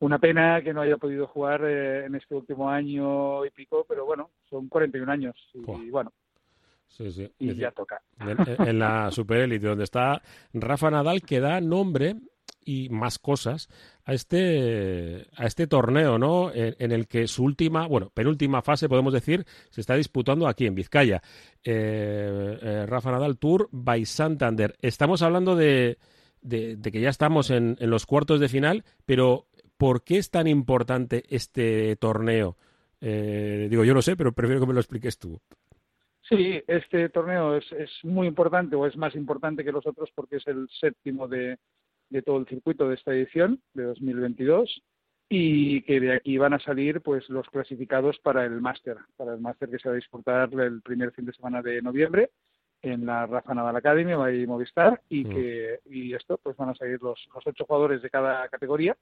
[0.00, 4.04] una pena que no haya podido jugar eh, en este último año y pico, pero
[4.04, 6.12] bueno, son 41 años y, y bueno.
[6.88, 7.30] Sí, sí.
[7.38, 8.00] Y decir, ya toca.
[8.20, 12.14] En, en la superélite, donde está Rafa Nadal, que da nombre
[12.64, 13.68] y más cosas
[14.04, 16.52] a este a este torneo, ¿no?
[16.52, 20.66] En, en, el que su última, bueno, penúltima fase podemos decir se está disputando aquí
[20.66, 21.22] en Vizcaya.
[21.62, 24.76] Eh, eh, Rafa Nadal Tour by Santander.
[24.80, 25.98] Estamos hablando de,
[26.42, 30.30] de, de que ya estamos en, en, los cuartos de final, pero ¿por qué es
[30.30, 32.56] tan importante este torneo?
[33.00, 35.40] Eh, digo, yo no sé, pero prefiero que me lo expliques tú.
[36.28, 40.36] Sí, este torneo es, es, muy importante o es más importante que los otros porque
[40.36, 41.58] es el séptimo de,
[42.08, 44.82] de todo el circuito de esta edición de 2022
[45.28, 49.40] y que de aquí van a salir pues los clasificados para el máster, para el
[49.40, 52.30] máster que se va a disputar el primer fin de semana de noviembre
[52.82, 57.02] en la Rafa Nadal Academy y Movistar y que y esto pues van a salir
[57.02, 58.96] los, los ocho jugadores de cada categoría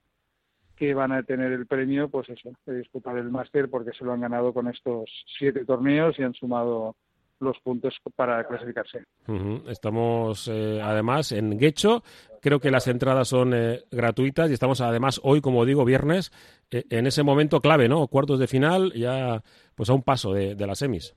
[0.83, 4.13] que van a tener el premio, pues eso, de disputar el máster porque se lo
[4.13, 6.97] han ganado con estos siete torneos y han sumado
[7.39, 9.05] los puntos para clasificarse.
[9.29, 9.71] Uh -huh.
[9.71, 12.03] Estamos eh, además en Guecho,
[12.41, 16.33] creo que las entradas son eh, gratuitas y estamos además hoy, como digo, viernes,
[16.73, 18.09] eh, en ese momento clave, ¿no?
[18.09, 19.41] Cuartos de final, ya
[19.77, 21.15] pues a un paso de, de las semis.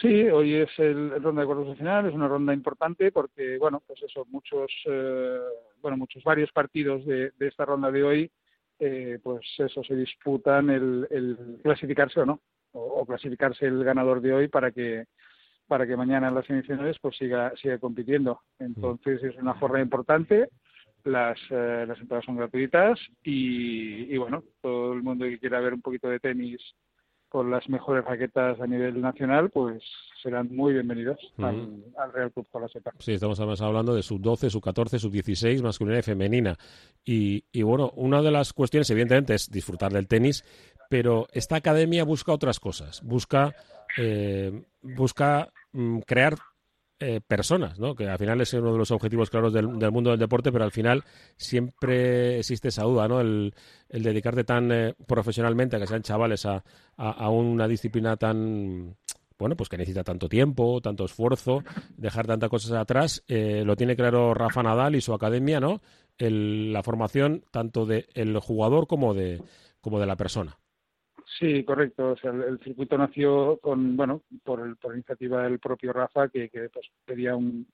[0.00, 3.58] Sí, hoy es el, el, ronda de cuartos de final, es una ronda importante porque,
[3.58, 5.40] bueno, pues eso, muchos, eh,
[5.82, 8.30] bueno, muchos varios partidos de, de esta ronda de hoy
[8.80, 12.40] eh, pues eso, se disputan el, el clasificarse o no,
[12.72, 15.04] o, clasificarse el ganador de hoy para que
[15.68, 18.40] para que mañana en las semifinales pues siga siga compitiendo.
[18.58, 20.48] Entonces es una jornada importante,
[21.04, 25.74] las, eh, las entradas son gratuitas y, y bueno, todo el mundo que quiera ver
[25.74, 26.60] un poquito de tenis
[27.30, 29.82] con las mejores raquetas a nivel nacional, pues
[30.20, 31.48] serán muy bienvenidos uh -huh.
[31.48, 32.92] al, al, Real Club Seca.
[32.98, 36.56] Sí, estamos además hablando de sub 12, sub 14, sub 16, masculina y femenina.
[37.04, 40.44] Y, y, bueno, una de las cuestiones, evidentemente, es disfrutar del tenis,
[40.90, 43.00] pero esta academia busca otras cosas.
[43.02, 43.54] Busca,
[43.96, 46.34] eh, busca mm, crear
[47.02, 47.94] eh, personas, ¿no?
[47.94, 50.70] que al final es uno de los objetivos claros del, mundo del deporte, pero al
[50.70, 51.02] final
[51.38, 53.22] siempre existe esa duda, ¿no?
[53.22, 53.54] el,
[53.88, 56.62] el dedicarte tan eh, profesionalmente a que sean chavales a,
[57.30, 58.96] una disciplina tan
[59.38, 61.64] bueno, pues que necesita tanto tiempo, tanto esfuerzo,
[61.96, 65.80] dejar tantas cosas atrás, eh, lo tiene claro Rafa Nadal y su academia, ¿no?
[66.18, 69.42] El, la formación tanto del de jugador como de,
[69.80, 70.59] como de la persona.
[71.38, 72.10] Sí, correcto.
[72.12, 76.48] O sea, el, circuito nació con, bueno, por, el, por iniciativa del propio Rafa, que,
[76.48, 76.90] que pues,
[77.34, 77.66] un,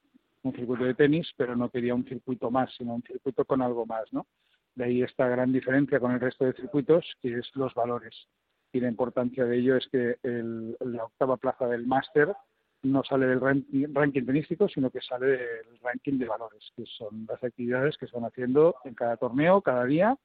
[0.42, 3.86] un, circuito de tenis, pero no quería un circuito más, sino un circuito con algo
[3.86, 4.26] más, ¿no?
[4.74, 8.28] De ahí esta gran diferencia con el resto de circuitos, que es los valores.
[8.72, 12.34] Y la importancia de ello es que el, la octava plaza del máster
[12.82, 17.26] no sale del ranking, ranking tenístico, sino que sale del ranking de valores, que son
[17.26, 20.16] las actividades que se van haciendo en cada torneo, cada día,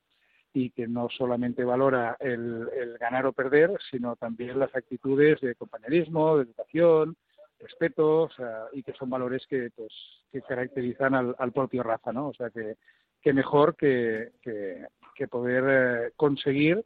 [0.53, 6.37] y que no solamente valora el, ganar o perder, sino también las actitudes de compañerismo,
[6.37, 7.15] de educación,
[7.59, 9.93] respeto, o sea, y que son valores que, pues,
[10.31, 12.29] que caracterizan al, propio Rafa, ¿no?
[12.29, 12.75] O sea, que,
[13.21, 14.87] que mejor que, que,
[15.29, 16.83] poder eh, conseguir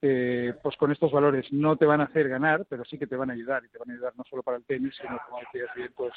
[0.00, 3.16] eh, pues con estos valores no te van a hacer ganar, pero sí que te
[3.16, 5.40] van a ayudar, y te van a ayudar no solo para el tenis, sino, como
[5.96, 6.12] pues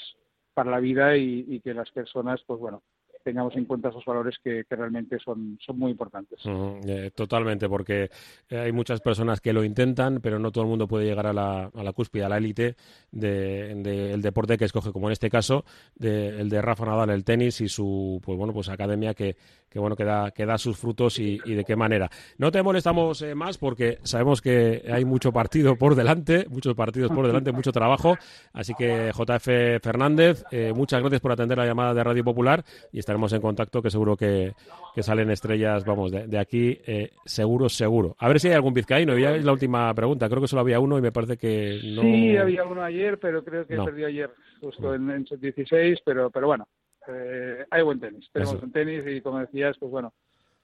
[0.53, 2.83] para la vida y que las personas, pues bueno,
[3.28, 6.39] tengamos en cuenta esos valores que, realmente son, son muy importantes.
[6.45, 8.09] Eh, totalmente, porque
[8.49, 11.65] hay muchas personas que lo intentan, pero no todo el mundo puede llegar a la,
[11.65, 12.78] a la cúspide, a la élite
[13.11, 15.65] del de, deporte que escoge, como en este caso,
[15.95, 19.36] de, el de Rafa Nadal, el tenis y su pues bueno pues academia que,
[19.69, 22.09] que bueno que da, que da sus frutos y, de qué manera.
[22.38, 27.11] No te molestamos eh, más porque sabemos que hay mucho partido por delante, muchos partidos
[27.11, 28.15] por delante, mucho trabajo.
[28.53, 32.99] Así que JF Fernández, eh, muchas gracias por atender la llamada de Radio Popular y
[32.99, 34.53] estaremos en contacto que seguro que,
[35.01, 38.15] salen estrellas, vamos, de, aquí, eh, seguro, seguro.
[38.20, 39.18] A ver si hay algún vizcaíno.
[39.18, 40.30] Ya es la última pregunta.
[40.30, 42.01] Creo que solo había uno y me parece que no.
[42.01, 46.47] Sí, había uno ayer, pero creo que perdió ayer justo en, en 16, pero, pero
[46.47, 46.68] bueno,
[47.07, 48.30] eh, hay buen tenis.
[48.32, 50.13] Tenemos un tenis y como decías, pues bueno,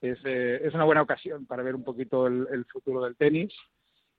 [0.00, 3.52] es, eh, es una buena ocasión para ver un poquito el, futuro del tenis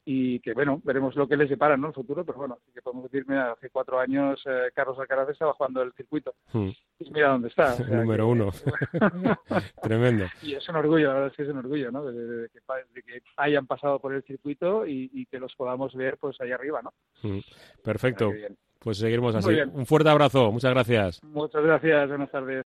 [0.08, 1.88] y que bueno, veremos lo que les separa ¿no?
[1.88, 5.54] el futuro, pero bueno, que podemos decir, mira, hace cuatro años eh, Carlos Alcaraz estaba
[5.54, 6.70] jugando el circuito hmm.
[7.00, 7.76] y mira dónde está.
[7.90, 8.52] Número uno.
[9.82, 10.26] Tremendo.
[10.44, 12.06] Y es un orgullo, la verdad es que es un orgullo, ¿no?
[12.06, 16.82] De, que, hayan pasado por el circuito y, que los podamos ver pues ahí arriba,
[16.84, 16.94] ¿no?
[17.24, 17.40] Hmm.
[17.84, 18.32] Perfecto.
[18.80, 19.50] Pues seguiremos así.
[19.74, 21.24] Un fuerte abrazo, muchas gracias.
[21.24, 22.64] Muchas gracias, buenas tardes.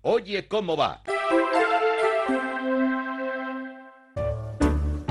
[0.00, 1.02] Oye, ¿cómo va?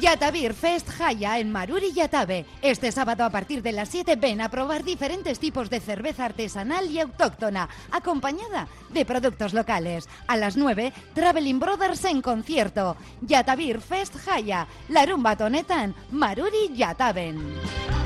[0.00, 2.44] Yatavir Fest Jaya en Maruri Yatabe.
[2.60, 6.90] Este sábado a partir de las 7 ven a probar diferentes tipos de cerveza artesanal
[6.90, 10.08] y autóctona, acompañada de productos locales.
[10.26, 12.96] A las 9, Traveling Brothers en concierto.
[13.22, 18.05] Yatavir Fest Jaya, la rumba tonetan, Maruri Yataben.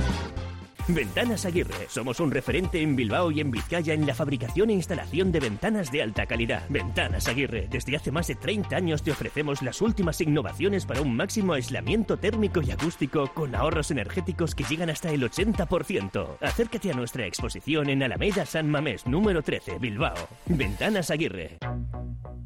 [0.94, 1.86] Ventanas Aguirre.
[1.88, 5.90] Somos un referente en Bilbao y en Vizcaya en la fabricación e instalación de ventanas
[5.92, 6.64] de alta calidad.
[6.68, 7.68] Ventanas Aguirre.
[7.70, 12.16] Desde hace más de 30 años te ofrecemos las últimas innovaciones para un máximo aislamiento
[12.16, 16.38] térmico y acústico con ahorros energéticos que llegan hasta el 80%.
[16.40, 20.14] Acércate a nuestra exposición en Alameda San Mamés, número 13, Bilbao.
[20.46, 21.58] Ventanas Aguirre.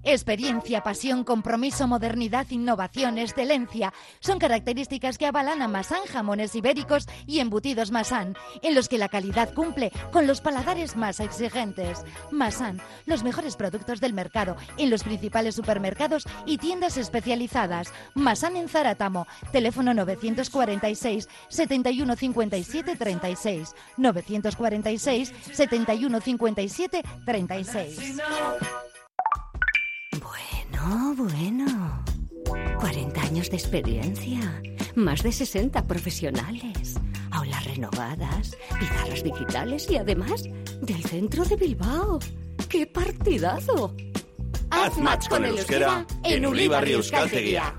[0.06, 7.38] Experiencia, pasión, compromiso, modernidad, innovación, excelencia son características que avalan a Masán Jamones Ibéricos y
[7.38, 12.04] Embutidos Masán, en los que la calidad cumple con los paladares más exigentes.
[12.30, 17.92] Masán, los mejores productos del mercado en los principales supermercados y tiendas especializadas.
[18.14, 28.16] Masán en Zaratamo, teléfono 946 71 57 36 946 71 57 36.
[30.20, 32.13] Bueno, bueno.
[32.44, 34.62] 40 años de experiencia,
[34.94, 36.94] más de 60 profesionales,
[37.30, 40.44] aulas renovadas, pizarras digitales y además
[40.80, 42.18] del centro de Bilbao.
[42.68, 43.94] ¡Qué partidazo!
[44.70, 47.74] Haz match con el euskera en Ulibarri Euskaltegia.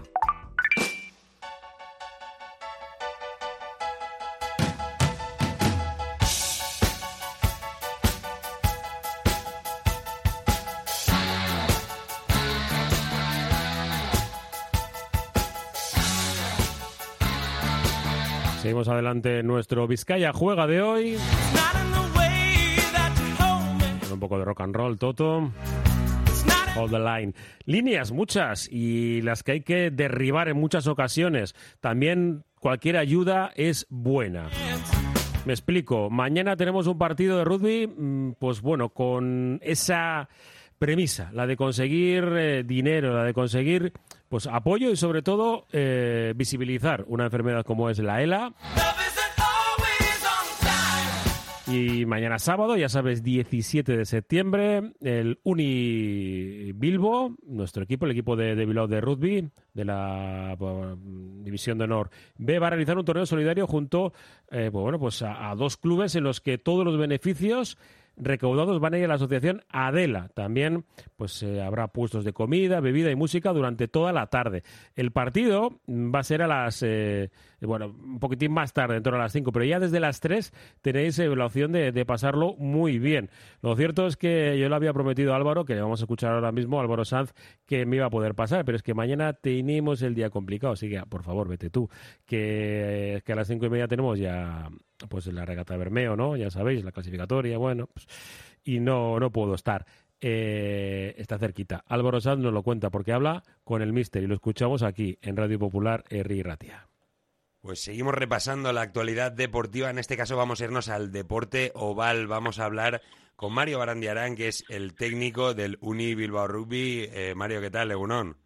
[18.66, 21.18] Seguimos adelante nuestro Vizcaya Juega de hoy.
[24.12, 25.52] un poco de rock and roll, Toto.
[26.76, 27.36] Hold the line.
[27.66, 31.54] Líneas muchas y las que hay que derribar en muchas ocasiones.
[31.80, 34.50] También cualquier ayuda es buena.
[35.46, 36.10] Me explico.
[36.10, 40.28] Mañana tenemos un partido de rugby, mm, pues bueno, con esa
[40.78, 43.94] premisa, la de conseguir eh, dinero, la de conseguir
[44.30, 48.54] pues apoyo y sobre todo eh, visibilizar una enfermedad como es la ELA.
[51.68, 58.36] Y mañana sábado, ya sabes, 17 de septiembre, el Uni Bilbo, nuestro equipo, el equipo
[58.36, 60.56] de, Bilbao de rugby, de la
[61.44, 64.14] División de Honor B, va a realizar un torneo solidario junto
[64.52, 67.80] eh, pues bueno, pues a dos clubes en los que todos los beneficios
[68.18, 70.30] recaudados van a ir a la asociación Adela.
[70.34, 70.86] También
[71.16, 74.64] pues eh, habrá puestos de comida, bebida y música durante toda la tarde.
[74.96, 77.30] El partido va a ser a las, eh,
[77.62, 80.52] bueno, un poquitín más tarde, en torno a las 5, pero ya desde las 3
[80.82, 83.30] tenéis eh, la opción de, pasarlo muy bien.
[83.62, 86.52] Lo cierto es que yo le había prometido a Álvaro, que vamos a escuchar ahora
[86.52, 87.34] mismo, Álvaro Sanz,
[87.66, 90.90] que me iba a poder pasar, pero es que mañana tenemos el día complicado, así
[90.90, 91.90] que por favor vete tú,
[92.26, 94.70] que, que a las 5 y media tenemos ya
[95.10, 96.36] pues la regata Bermeo, ¿no?
[96.36, 98.08] Ya sabéis, la clasificatoria, bueno, pues,
[98.64, 99.86] y no, no puedo estar.
[100.22, 101.84] Eh, está cerquita.
[101.88, 105.36] Álvaro Sanz nos lo cuenta porque habla con el Mister y lo escuchamos aquí en
[105.36, 106.88] Radio Popular Erri Ratia.
[107.62, 109.90] Pues seguimos repasando la actualidad deportiva.
[109.90, 112.28] En este caso vamos a irnos al deporte oval.
[112.28, 113.02] Vamos a hablar
[113.36, 117.10] con Mario Barandiarán, que es el técnico del Uni Bilbao Rugby.
[117.12, 117.92] Eh, Mario, ¿qué tal?
[117.92, 118.38] Egunon.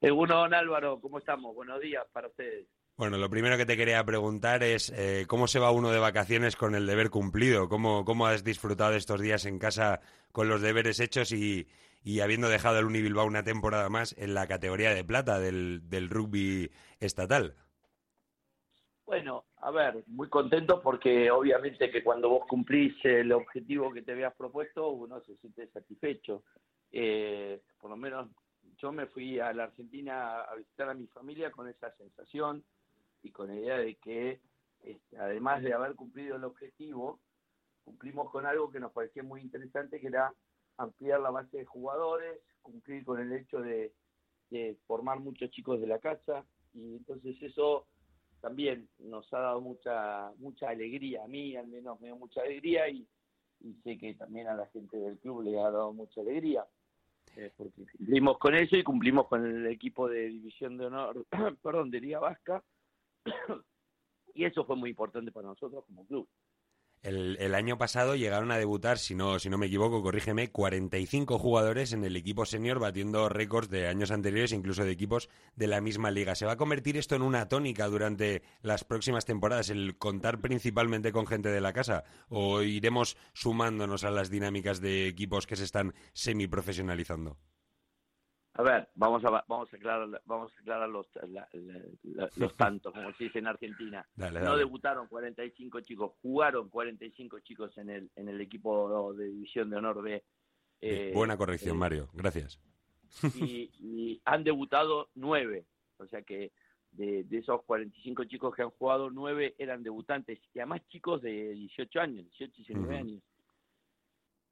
[0.00, 1.00] Egunon, Álvaro.
[1.00, 1.54] ¿Cómo estamos?
[1.54, 2.66] Buenos días para ustedes.
[3.00, 6.54] Bueno, lo primero que te quería preguntar es eh, cómo se va uno de vacaciones
[6.54, 11.00] con el deber cumplido, cómo, cómo has disfrutado estos días en casa con los deberes
[11.00, 11.66] hechos y,
[12.22, 16.10] habiendo dejado el Uni Bilbao una temporada más en la categoría de plata del, del
[16.10, 17.54] rugby estatal.
[19.06, 24.12] Bueno, a ver, muy contento porque obviamente que cuando vos cumplís el objetivo que te
[24.12, 26.42] habías propuesto, uno se siente satisfecho.
[26.92, 28.28] Eh, por lo menos
[28.76, 32.62] yo me fui a la Argentina a visitar a mi familia con esa sensación
[33.22, 34.40] y con la idea de que,
[34.82, 37.20] este, además de haber cumplido el objetivo,
[37.84, 40.32] cumplimos con algo que nos parecía muy interesante, que era
[40.76, 43.92] ampliar la base de jugadores, cumplir con el hecho de,
[44.50, 47.86] de formar muchos chicos de la casa, y entonces eso
[48.40, 52.88] también nos ha dado mucha mucha alegría, a mí al menos me dio mucha alegría
[52.88, 53.06] y,
[53.84, 56.64] sé que también a la gente del club le ha dado mucha alegría,
[57.36, 61.26] eh, porque cumplimos con eso y cumplimos con el equipo de División de Honor,
[61.62, 62.64] perdón, de Liga Vasca,
[64.34, 66.28] y eso fue muy importante para nosotros como club.
[67.02, 71.94] El, año pasado llegaron a debutar, si no, si no me equivoco, corrígeme, 45 jugadores
[71.94, 76.10] en el equipo senior batiendo récords de años anteriores, incluso de equipos de la misma
[76.10, 76.34] liga.
[76.34, 81.10] ¿Se va a convertir esto en una tónica durante las próximas temporadas, el contar principalmente
[81.10, 82.04] con gente de la casa?
[82.28, 87.38] ¿O iremos sumándonos a las dinámicas de equipos que se están semiprofesionalizando?
[88.60, 91.06] A ver, vamos a vamos a aclarar vamos a aclarar los
[92.36, 94.06] los tantos como se dice en Argentina.
[94.50, 99.76] No debutaron 45 chicos, jugaron 45 chicos en el en el equipo de división de
[99.76, 100.22] honor B.
[100.82, 102.10] Eh, buena corrección, eh, Mario.
[102.12, 102.60] Gracias.
[103.34, 105.64] Y, han debutado nueve,
[105.96, 106.52] o sea que
[106.92, 111.54] de, de, esos 45 chicos que han jugado, nueve eran debutantes y además chicos de
[111.54, 113.22] 18 años, 18 y 19 años.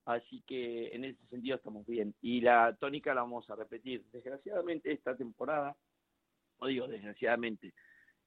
[0.08, 2.14] Así que en ese sentido estamos bien.
[2.22, 4.06] Y la tónica la vamos a repetir.
[4.10, 5.76] Desgraciadamente esta temporada,
[6.58, 7.74] no digo desgraciadamente,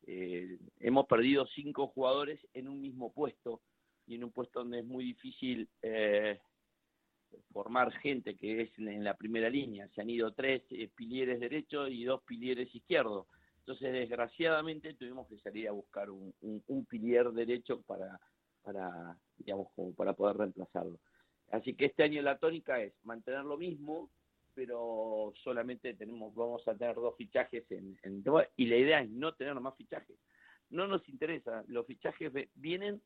[0.06, 3.62] eh, hemos perdido cinco jugadores en un mismo puesto
[4.06, 6.40] y en un puesto donde es muy difícil eh,
[7.52, 9.90] formar gente que es en la primera línea.
[9.96, 13.26] Se han ido tres eh, pilieres derechos y dos pilieres izquierdos.
[13.58, 18.20] Entonces, desgraciadamente, tuvimos que salir a buscar un, un, un pilier derecho para,
[18.62, 21.00] para, digamos, como para poder reemplazarlo.
[21.52, 24.10] Así que este año la tónica es mantener lo mismo,
[24.54, 27.98] pero solamente tenemos, vamos a tener dos fichajes en,
[28.56, 30.18] y la idea es no tener más fichajes.
[30.70, 33.02] No nos interesa, los fichajes vienen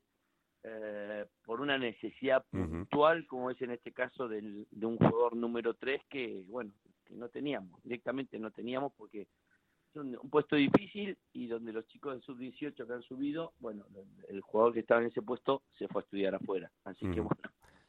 [0.62, 5.74] eh, por una necesidad puntual, como es en este caso del, de un jugador número
[5.74, 6.72] 3 que, bueno,
[7.04, 12.16] que no teníamos, directamente no teníamos porque es un, puesto difícil y donde los chicos
[12.16, 13.84] de sub-18 que han subido, bueno,
[14.28, 16.70] el, jugador que estaba en ese puesto se fue a estudiar afuera.
[16.84, 17.42] Así que, bueno,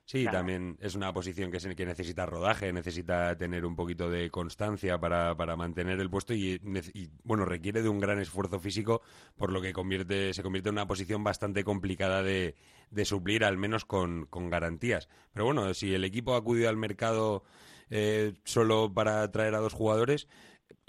[0.10, 4.98] Sí, también es una posición que, que necesita rodaje, necesita tener un poquito de constancia
[4.98, 6.62] para, para mantener el puesto y,
[7.26, 9.02] bueno, requiere de un gran esfuerzo físico,
[9.36, 12.56] por lo que convierte, se convierte en una posición bastante complicada de,
[12.90, 15.10] de suplir, al menos con, con garantías.
[15.34, 17.44] Pero bueno, si el equipo ha acudido al mercado
[17.90, 20.30] eh, solo para traer a dos jugadores,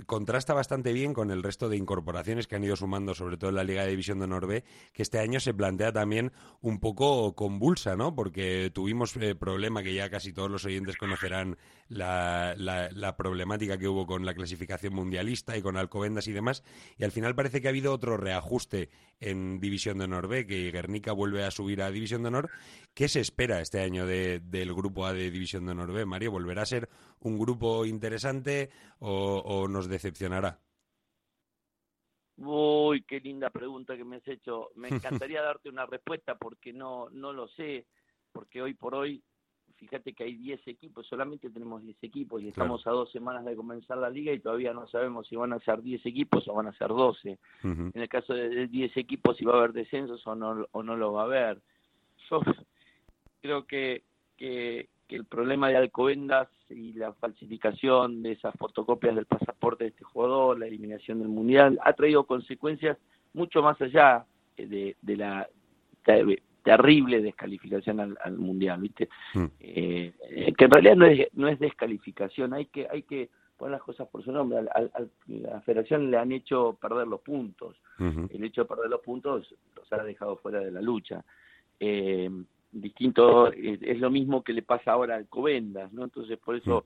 [0.07, 3.57] contrasta bastante bien con el resto de incorporaciones que han ido sumando, sobre todo en
[3.57, 7.97] la Liga de División de Norbe, que este año se plantea también un poco convulsa,
[7.97, 8.15] ¿no?
[8.15, 11.59] Porque tuvimos eh, problema que ya casi todos los oyentes conocerán
[11.89, 16.63] la, la, problemática que hubo con la clasificación mundialista y con Alcobendas y demás,
[16.97, 20.71] y al final parece que ha habido otro reajuste en División de Honor B, que
[20.71, 22.51] Guernica vuelve a subir a División de Honor.
[22.95, 26.31] ¿Qué se espera este año de, del grupo A de División de Honor B, Mario?
[26.31, 26.89] ¿Volverá a ser
[27.21, 28.71] un grupo interesante
[29.01, 30.59] o, nos decepcionará?
[32.39, 34.71] Uy, qué linda pregunta que me has hecho.
[34.77, 37.87] Me encantaría darte una respuesta porque no, no lo sé,
[38.33, 39.23] porque hoy por hoy
[39.79, 43.57] fíjate que hay 10 equipos, solamente tenemos 10 equipos y estamos a dos semanas de
[43.57, 46.67] comenzar la liga y todavía no sabemos si van a ser 10 equipos o van
[46.67, 47.39] a ser 12.
[47.63, 50.97] En el caso de 10 equipos, si va a haber descensos o no, o no
[50.97, 51.63] lo va a haber.
[52.29, 52.41] Yo
[53.41, 54.03] creo que,
[54.37, 60.05] que, el problema de Alcobendas y la falsificación de esas fotocopias del pasaporte de este
[60.05, 62.99] jugador, la eliminación del Mundial, ha traído consecuencias
[63.33, 65.49] mucho más allá de, de la
[66.63, 69.09] terrible descalificación al, mundial, ¿viste?
[69.35, 69.45] Mm.
[69.61, 70.13] Eh,
[70.57, 74.09] que en realidad no es, no es descalificación, hay que, hay que poner las cosas
[74.09, 74.59] por su nombre.
[74.59, 74.91] Al, a
[75.27, 77.77] la federación le han hecho perder los puntos.
[77.99, 81.25] El hecho de perder los puntos los ha dejado fuera de la lucha.
[81.81, 82.31] Eh,
[82.73, 86.05] distinto, es, lo mismo que le pasa ahora al Covendas, ¿no?
[86.05, 86.85] Entonces, por eso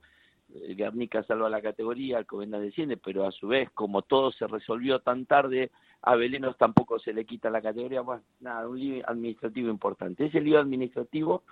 [0.53, 4.99] el Guernica salva la categoría, Alcobendas desciende, pero a su vez, como todo se resolvió
[4.99, 5.71] tan tarde,
[6.01, 10.25] a Belenos tampoco se le quita la categoría, bueno, nada, un lío administrativo importante.
[10.25, 11.43] Ese lío administrativo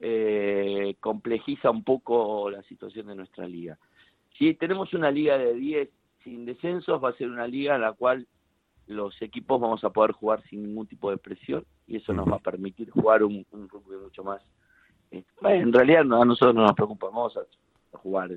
[0.00, 3.78] eh, complejiza un poco la situación de nuestra liga.
[4.38, 5.88] Si tenemos una liga de 10
[6.22, 8.26] sin descensos, va a ser una liga en la cual
[8.88, 12.36] los equipos vamos a poder jugar sin ningún tipo de presión y eso nos va
[12.36, 14.42] a permitir jugar un, rugby mucho más.
[15.10, 17.42] Eh, en realidad a nosotros no nos preocupa, vamos a,
[17.98, 18.30] jugar.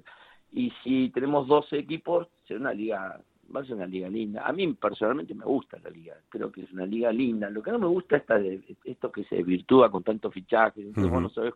[0.52, 3.22] Y si tenemos 12 equipos, será una liga,
[3.54, 4.46] va a ser una liga linda.
[4.46, 7.50] A mí personalmente me gusta la liga, creo que es una liga linda.
[7.50, 11.54] Lo que no me gusta es esto que se desvirtúa con tanto fichaje, no sabes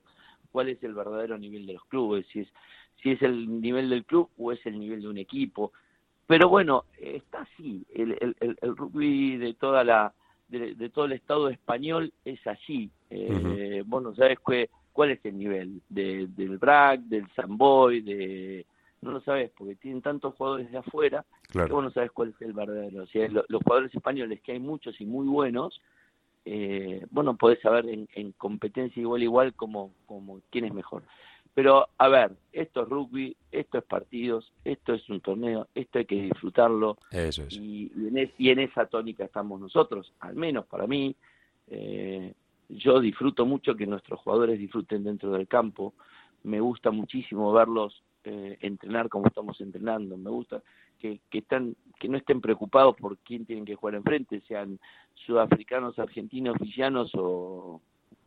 [0.52, 2.48] cuál es el verdadero nivel de los clubes, si es,
[3.02, 5.72] si es el nivel del club o es el nivel de un equipo
[6.28, 10.14] pero bueno, está así, el, el, el, rugby de toda la
[10.48, 12.90] de, todo el Estado español es así.
[13.10, 18.66] Eh, Vos no sabes cuál es el nivel de, del BRAC, del Samboy, de
[19.02, 22.42] no lo sabes porque tienen tantos jugadores de afuera que vos no sabes cuál es
[22.42, 23.04] el verdadero.
[23.04, 25.80] O sea, los jugadores españoles, que hay muchos y muy buenos,
[26.44, 31.04] eh, bueno, podés saber en, en competencia igual igual como, como quién es mejor.
[31.56, 36.06] Pero, a ver, esto es rugby, esto es partidos, esto es un torneo, esto hay
[36.06, 36.98] que disfrutarlo.
[37.10, 37.54] Eso es.
[37.54, 41.16] Y, en, esa tónica estamos nosotros, al menos para mí.
[41.68, 42.34] Eh,
[42.68, 45.94] yo disfruto mucho que nuestros jugadores disfruten dentro del campo.
[46.44, 50.18] Me gusta muchísimo verlos eh, entrenar como estamos entrenando.
[50.18, 50.62] Me gusta
[51.00, 54.78] que, que, están, que no estén preocupados por quién tienen que jugar enfrente, sean
[55.26, 57.80] sudafricanos, argentinos, villanos o,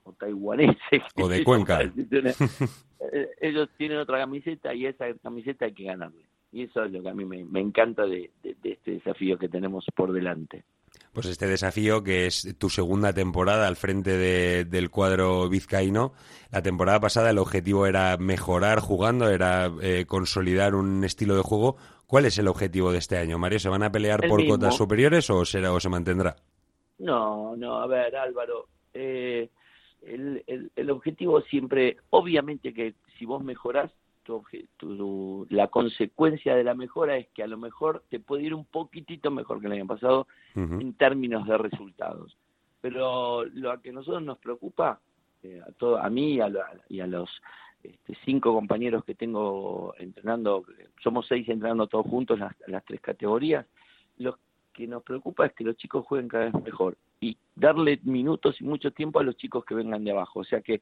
[0.04, 1.02] o taiwaneses.
[1.16, 1.80] O de Cuenca.
[3.12, 6.24] Eh, ellos tienen otra camiseta y esa camiseta hay que ganarle.
[6.50, 10.12] Y eso es lo que a mí me, encanta de, este desafío que tenemos por
[10.12, 10.64] delante.
[11.12, 16.12] Pues este desafío que es tu segunda temporada al frente del cuadro vizcaíno.
[16.50, 21.76] La temporada pasada el objetivo era mejorar jugando, era eh, consolidar un estilo de juego.
[22.06, 23.58] ¿Cuál es el objetivo de este año, Mario?
[23.58, 26.36] ¿Se van a pelear por cotas superiores o, será, o se mantendrá?
[26.98, 28.68] No, no, a ver, Álvaro.
[28.94, 29.50] Eh,
[30.02, 33.90] el, el, objetivo siempre, obviamente que si vos mejorás,
[34.76, 38.64] tu, la consecuencia de la mejora es que a lo mejor te puede ir un
[38.64, 42.36] poquitito mejor que el año pasado en términos de resultados.
[42.80, 45.00] Pero lo que a nosotros nos preocupa,
[45.42, 46.50] eh, a, todo, a mí y a,
[46.88, 47.30] y a los
[47.82, 50.64] este, cinco compañeros que tengo entrenando,
[51.02, 53.66] somos seis entrenando todos juntos las, las tres categorías,
[54.18, 54.38] lo
[54.72, 58.64] que nos preocupa es que los chicos jueguen cada vez mejor y darle minutos y
[58.64, 60.40] mucho tiempo a los chicos que vengan de abajo.
[60.40, 60.80] O sea que,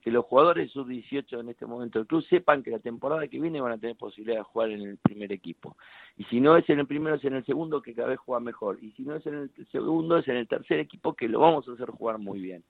[0.00, 3.60] que los jugadores sub-18 en este momento del club sepan que la temporada que viene
[3.60, 5.76] van a tener posibilidad de jugar en el primer equipo.
[6.16, 8.40] Y si no es en el primero, es en el segundo, que cada vez juega
[8.40, 8.78] mejor.
[8.82, 11.66] Y si no es en el segundo, es en el tercer equipo, que lo vamos
[11.68, 12.62] a hacer jugar muy bien.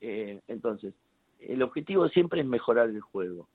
[0.00, 0.94] Eh, entonces,
[1.40, 3.48] el objetivo siempre es mejorar el juego.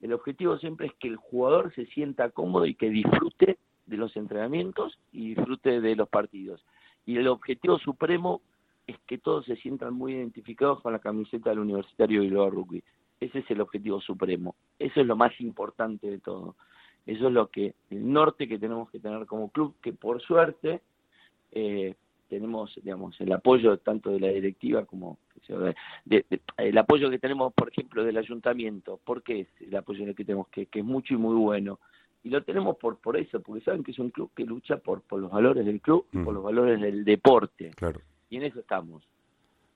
[0.00, 4.16] El objetivo siempre es que el jugador se sienta cómodo y que disfrute de los
[4.16, 6.64] entrenamientos y disfrute de los partidos.
[7.06, 8.42] Y el objetivo supremo
[8.86, 12.82] es que todos se sientan muy identificados con la camiseta del Universitario Bilbao Rugby.
[13.20, 14.56] Ese es el objetivo supremo.
[14.78, 16.56] Eso es lo más importante de todo.
[17.06, 20.80] Eso es lo que el norte que tenemos que tener como club, que por suerte
[21.52, 21.94] eh,
[22.28, 25.18] tenemos, digamos, el apoyo tanto de la directiva como
[26.56, 28.98] el apoyo que tenemos, por ejemplo, del ayuntamiento.
[29.04, 30.48] ¿Por qué es el apoyo que tenemos?
[30.48, 31.78] Que, que es mucho y muy bueno.
[32.24, 35.02] Y lo tenemos por por eso, porque saben que es un club que lucha por,
[35.02, 37.72] por los valores del club y por los valores del deporte.
[37.76, 38.00] Claro
[38.32, 39.06] y en eso estamos.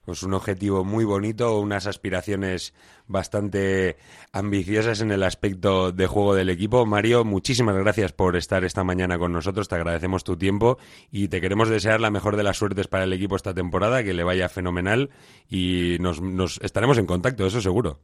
[0.06, 2.72] Pues un objetivo muy bonito, unas aspiraciones
[3.06, 3.96] bastante
[4.32, 6.86] ambiciosas en el aspecto de juego del equipo.
[6.86, 10.78] Mario, muchísimas gracias por estar esta mañana con nosotros, te agradecemos tu tiempo
[11.10, 14.14] y te queremos desear la mejor de las suertes para el equipo esta temporada, que
[14.14, 15.10] le vaya fenomenal
[15.50, 17.98] y nos, nos estaremos en contacto, eso seguro.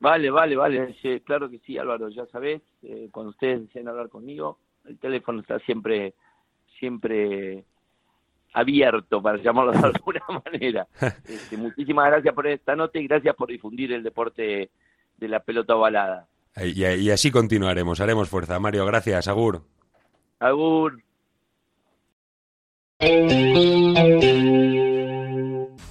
[0.00, 4.58] Vale, vale, vale, claro que sí, Álvaro, ya sabes, eh, cuando ustedes deseen hablar conmigo,
[4.86, 6.14] el teléfono está siempre,
[6.78, 7.64] siempre
[8.56, 10.86] abierto, para llamarlo de alguna manera.
[11.28, 14.70] Este, muchísimas gracias por esta nota y gracias por difundir el deporte
[15.16, 16.26] de la pelota ovalada.
[16.56, 18.58] Y, y así continuaremos, haremos fuerza.
[18.58, 19.28] Mario, gracias.
[19.28, 19.62] Agur.
[20.40, 21.02] Agur.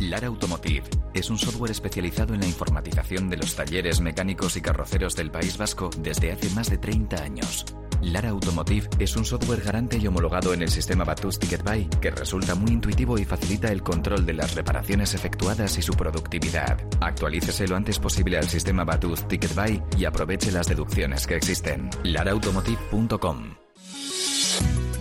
[0.00, 0.84] Lara Automotive
[1.14, 5.56] es un software especializado en la informatización de los talleres mecánicos y carroceros del País
[5.56, 7.64] Vasco desde hace más de 30 años
[8.02, 12.10] Lara Automotive es un software garante y homologado en el sistema Batus Ticket Buy que
[12.10, 16.80] resulta muy intuitivo y facilita el control de las reparaciones efectuadas y su productividad.
[17.00, 21.90] Actualícese lo antes posible al sistema Batus Ticket Buy y aproveche las deducciones que existen.
[22.04, 23.54] laraautomotive.com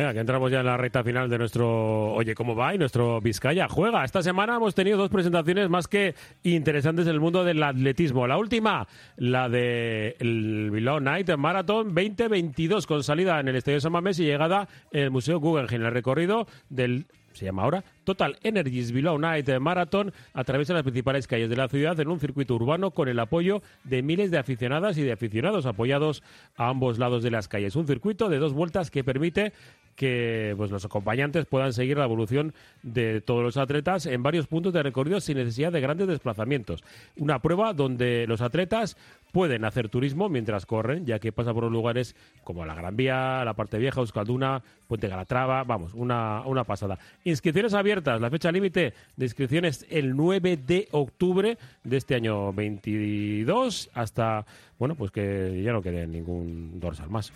[0.00, 2.74] Venga, que entramos ya en la recta final de nuestro Oye, ¿cómo va?
[2.74, 4.02] Y nuestro Vizcaya juega.
[4.02, 8.26] Esta semana hemos tenido dos presentaciones más que interesantes en el mundo del atletismo.
[8.26, 8.88] La última,
[9.18, 14.24] la de el Bilbao Night Marathon 2022, con salida en el Estadio San Mamés y
[14.24, 15.84] llegada en el Museo Guggenheim.
[15.84, 21.48] El recorrido del se llama ahora, Total Energies Below Night Marathon atraviesa las principales calles
[21.48, 25.02] de la ciudad en un circuito urbano con el apoyo de miles de aficionadas y
[25.02, 26.22] de aficionados apoyados
[26.56, 27.76] a ambos lados de las calles.
[27.76, 29.52] Un circuito de dos vueltas que permite
[29.96, 34.72] que pues, los acompañantes puedan seguir la evolución de todos los atletas en varios puntos
[34.72, 36.82] de recorrido sin necesidad de grandes desplazamientos.
[37.16, 38.96] Una prueba donde los atletas
[39.32, 43.54] pueden hacer turismo mientras corren, ya que pasa por lugares como la Gran Vía, la
[43.54, 46.98] parte vieja, Euskalduna, Puente Galatrava, vamos, una, una pasada.
[47.24, 53.90] Inscripciones abiertas, la fecha límite de inscripciones el 9 de octubre de este año 22
[53.94, 54.46] hasta,
[54.78, 57.32] bueno, pues que ya no quede ningún dorsal más.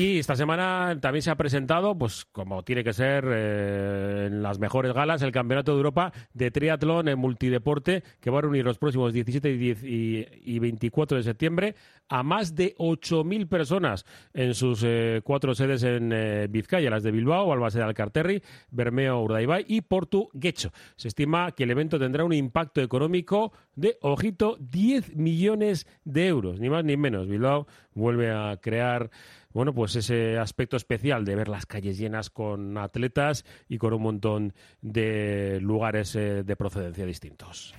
[0.00, 4.58] Y esta semana también se ha presentado, pues como tiene que ser eh, en las
[4.58, 8.78] mejores galas, el Campeonato de Europa de Triatlón en Multideporte, que va a reunir los
[8.78, 11.74] próximos 17 y, y 24 de septiembre
[12.10, 17.12] a más de 8.000 personas en sus eh, cuatro sedes en eh, Vizcaya, las de
[17.12, 20.72] Bilbao, Albacete Alcarterri, Bermeo Urdaibai y Portu Guecho.
[20.96, 26.58] Se estima que el evento tendrá un impacto económico de, ojito, 10 millones de euros,
[26.58, 27.28] ni más ni menos.
[27.28, 29.10] Bilbao vuelve a crear
[29.52, 34.02] bueno, pues ese aspecto especial de ver las calles llenas con atletas y con un
[34.02, 37.74] montón de lugares eh, de procedencia distintos.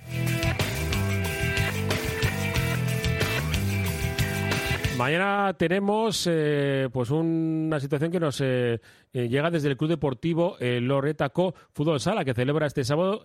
[5.02, 8.80] Mañana tenemos eh, pues una situación que nos eh,
[9.12, 13.20] eh, llega desde el Club Deportivo Loretaco Fútbol Sala, que celebra este sábado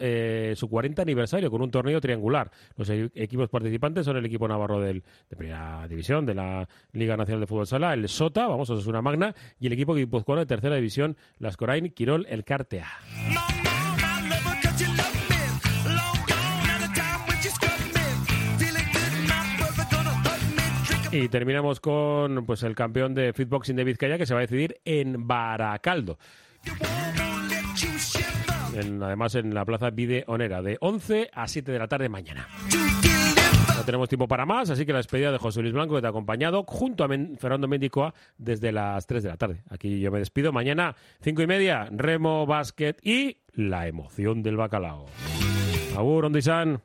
[0.56, 2.50] su 40 aniversario con un torneo triangular.
[2.78, 7.16] Los e-, equipos participantes son el equipo navarro del, de Primera División de la Liga
[7.16, 10.40] Nacional de Fútbol Sala, el Sota, vamos, eso es una magna, y el equipo guipuzcoano
[10.40, 12.88] de Tercera División, las Corain, Quirol, el Cartea.
[21.12, 24.80] Y terminamos con pues el campeón de fitboxing de Vizcaya que se va a decidir
[24.84, 26.18] en Baracaldo.
[28.76, 32.47] además en la plaza Vide Onera, de 11 a 7 de la tarde mañana.
[33.76, 36.08] No tenemos tiempo para más, así que la despedida de José Luis Blanco que te
[36.08, 39.64] ha acompañado junto a Fernando Mendicoa desde las 3 de la tarde.
[39.70, 40.51] Aquí yo me despido.
[40.51, 45.05] Mañana, 5 y media, remo, básquet y la emoción del bacalao.
[45.95, 46.82] Agur, Ondisan.